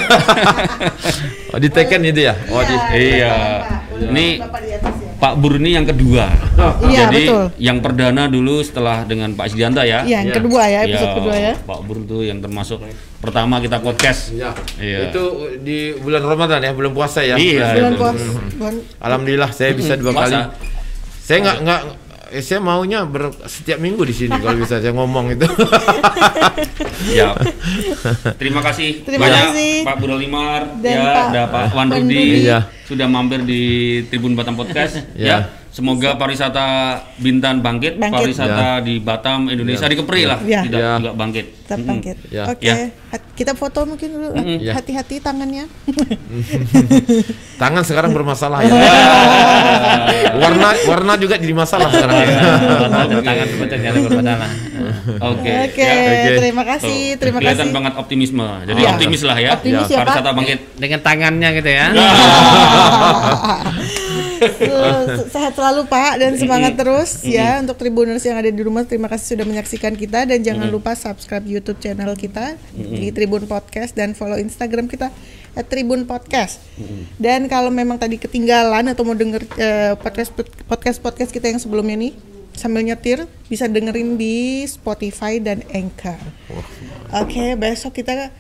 oh 1.52 1.60
di 1.64 1.68
Tekken 1.68 2.00
itu 2.06 2.24
ya? 2.24 2.32
Oh, 2.48 2.64
di, 2.64 2.76
iya. 2.96 3.60
Pak. 3.60 4.08
Ini- 4.08 4.40
Bapak 4.40 4.60
di 4.64 4.72
atas 4.72 4.96
ya. 4.96 5.12
Pak 5.16 5.34
Bur 5.36 5.60
ini 5.60 5.76
yang 5.76 5.84
kedua. 5.84 6.32
Iya, 6.88 7.08
Jadi 7.08 7.22
betul. 7.24 7.44
yang 7.60 7.78
perdana 7.80 8.28
dulu 8.28 8.64
setelah 8.64 9.04
dengan 9.04 9.32
Pak 9.32 9.48
Isdianta 9.48 9.84
ya. 9.84 10.08
Iya, 10.08 10.24
yang 10.24 10.28
Iya. 10.28 10.36
kedua 10.38 10.64
ya, 10.66 10.80
episode 10.84 11.04
Iya, 11.06 11.18
kedua 11.20 11.36
ya. 11.36 11.54
Pak 11.58 11.80
Bur 11.84 11.98
tuh 12.04 12.22
yang 12.24 12.40
termasuk 12.40 12.80
pertama 13.20 13.60
kita 13.60 13.78
podcast. 13.80 14.32
Ya. 14.32 14.56
Iya. 14.78 15.12
Itu 15.12 15.24
di 15.60 15.78
bulan 15.94 16.24
Ramadan 16.24 16.60
ya, 16.62 16.72
belum 16.72 16.92
puasa 16.92 17.20
ya. 17.20 17.36
Iya. 17.36 17.68
Bulan 17.74 17.92
betul. 17.92 18.00
puas. 18.00 18.22
bulan 18.56 18.76
Alhamdulillah 18.98 19.52
saya 19.52 19.72
bisa 19.72 19.96
dua 19.96 20.12
Puasa. 20.12 20.24
kali. 20.24 20.72
Saya 21.20 21.38
nggak 21.42 21.58
nggak 21.64 21.82
eh, 22.30 22.40
saya 22.40 22.60
maunya 22.60 23.04
ber, 23.04 23.30
setiap 23.46 23.78
minggu 23.78 24.02
di 24.04 24.14
sini 24.14 24.36
kalau 24.36 24.56
bisa 24.56 24.78
saya 24.78 24.94
ngomong 24.94 25.34
itu. 25.34 25.48
Ya. 27.06 27.36
Terima 28.40 28.64
kasih 28.64 29.04
Terima 29.04 29.28
banyak 29.28 29.46
kasih. 29.52 29.74
Pak 29.84 29.96
Buro 30.00 30.16
Limar 30.16 30.80
Dan 30.80 30.96
ya, 30.96 31.04
Pak 31.06 31.26
ada 31.30 31.42
Pak 31.52 31.64
Wan 31.76 31.88
Rudi. 31.92 32.48
Iya. 32.48 32.60
sudah 32.88 33.06
mampir 33.06 33.44
di 33.44 33.62
Tribun 34.08 34.34
Batam 34.34 34.56
Podcast 34.56 35.04
Iya. 35.14 35.28
ya. 35.28 35.38
Semoga 35.76 36.16
pariwisata 36.16 36.66
Bintan 37.20 37.60
bangkit, 37.60 38.00
Bangkit. 38.00 38.16
pariwisata 38.16 38.80
di 38.80 38.96
Batam 38.98 39.52
Indonesia 39.52 39.84
di 39.86 40.00
Kepri 40.00 40.24
lah 40.24 40.40
Iya. 40.40 40.64
tidak 40.64 40.80
Iya. 40.80 40.92
tidak 40.96 41.16
bangkit. 41.16 41.46
tetap 41.66 41.80
bangkit. 41.82 42.18
Ya. 42.30 42.44
Oke, 42.46 42.62
Ya. 42.64 42.76
Hat- 43.10 43.28
kita 43.34 43.52
foto 43.52 43.84
mungkin 43.84 44.08
dulu. 44.08 44.30
Ya. 44.56 44.72
Hati-hati 44.72 45.18
tangannya. 45.18 45.66
Tangan 47.58 47.82
sekarang 47.82 48.14
bermasalah 48.14 48.62
ya. 48.64 48.72
warna 50.38 50.78
warna 50.86 51.14
juga 51.18 51.36
jadi 51.36 51.52
masalah 51.52 51.90
sekarang 51.90 52.16
ya. 52.18 52.28
Warna 52.78 53.20
tangan 53.20 53.48
sebetulnya 53.50 53.90
ada 53.90 54.00
bermasalah. 54.00 54.50
Oke. 55.26 55.52
Oke, 55.66 55.82
ya. 55.82 55.96
Oke. 56.22 56.38
terima 56.40 56.64
kasih, 56.66 57.00
Tuh, 57.10 57.20
terima 57.20 57.38
kelihatan 57.42 57.60
kasih. 57.64 57.74
banget 57.74 57.94
optimisme. 57.98 58.48
Jadi 58.64 58.80
Iya. 58.80 58.90
optimis 58.92 59.22
lah 59.24 59.38
ya. 59.38 59.50
Optimis 59.56 59.88
ya. 59.88 59.98
Pariwisata 60.00 60.30
bangkit. 60.32 60.60
Dengan 60.78 61.00
tangannya 61.02 61.50
gitu 61.52 61.70
ya. 61.70 61.86
Se- 64.50 65.28
Sehat 65.28 65.54
selalu 65.54 65.86
Pak 65.86 66.18
dan 66.18 66.32
semangat 66.36 66.74
terus 66.76 67.22
ya 67.22 67.60
untuk 67.60 67.76
Tribuners 67.76 68.22
yang 68.22 68.38
ada 68.38 68.48
di 68.48 68.62
rumah. 68.62 68.84
Terima 68.84 69.08
kasih 69.08 69.36
sudah 69.36 69.46
menyaksikan 69.46 69.94
kita 69.94 70.24
dan 70.24 70.40
jangan 70.40 70.68
lupa 70.70 70.94
subscribe 70.94 71.44
YouTube 71.44 71.80
channel 71.80 72.14
kita 72.14 72.56
di 72.72 73.10
Tribun 73.10 73.46
Podcast 73.46 73.94
dan 73.94 74.14
follow 74.14 74.36
Instagram 74.36 74.86
kita 74.86 75.10
at 75.54 75.66
Tribun 75.66 76.04
Podcast. 76.04 76.60
Dan 77.16 77.48
kalau 77.48 77.70
memang 77.70 77.96
tadi 77.96 78.16
ketinggalan 78.16 78.92
atau 78.92 79.02
mau 79.02 79.16
denger 79.16 79.42
eh, 79.56 79.94
podcast 79.96 80.32
podcast 80.66 81.00
podcast 81.00 81.32
kita 81.32 81.48
yang 81.48 81.58
sebelumnya 81.58 81.96
nih 81.96 82.14
sambil 82.52 82.84
nyetir 82.84 83.28
bisa 83.46 83.68
dengerin 83.68 84.16
di 84.16 84.64
Spotify 84.64 85.40
dan 85.40 85.60
Anchor. 85.70 86.16
Oke, 87.12 87.56
besok 87.56 87.96
kita 87.96 88.32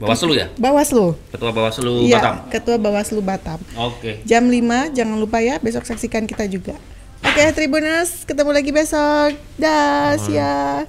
Bawaslu 0.00 0.32
ya? 0.32 0.48
Bawaslu. 0.56 1.12
Ketua 1.28 1.52
Bawaslu 1.52 2.08
Iya, 2.08 2.16
Batam. 2.16 2.34
Ketua 2.48 2.76
Bawaslu 2.80 3.20
Batam. 3.20 3.60
Oke. 3.76 4.24
Jam 4.24 4.48
5 4.48 4.96
jangan 4.96 5.16
lupa 5.20 5.44
ya 5.44 5.60
besok 5.60 5.84
saksikan 5.84 6.24
kita 6.24 6.48
juga. 6.48 6.72
Oke 7.20 7.44
Tribuners, 7.52 8.24
ketemu 8.24 8.50
lagi 8.56 8.72
besok. 8.72 9.36
Dah, 9.60 10.16
ya. 10.32 10.88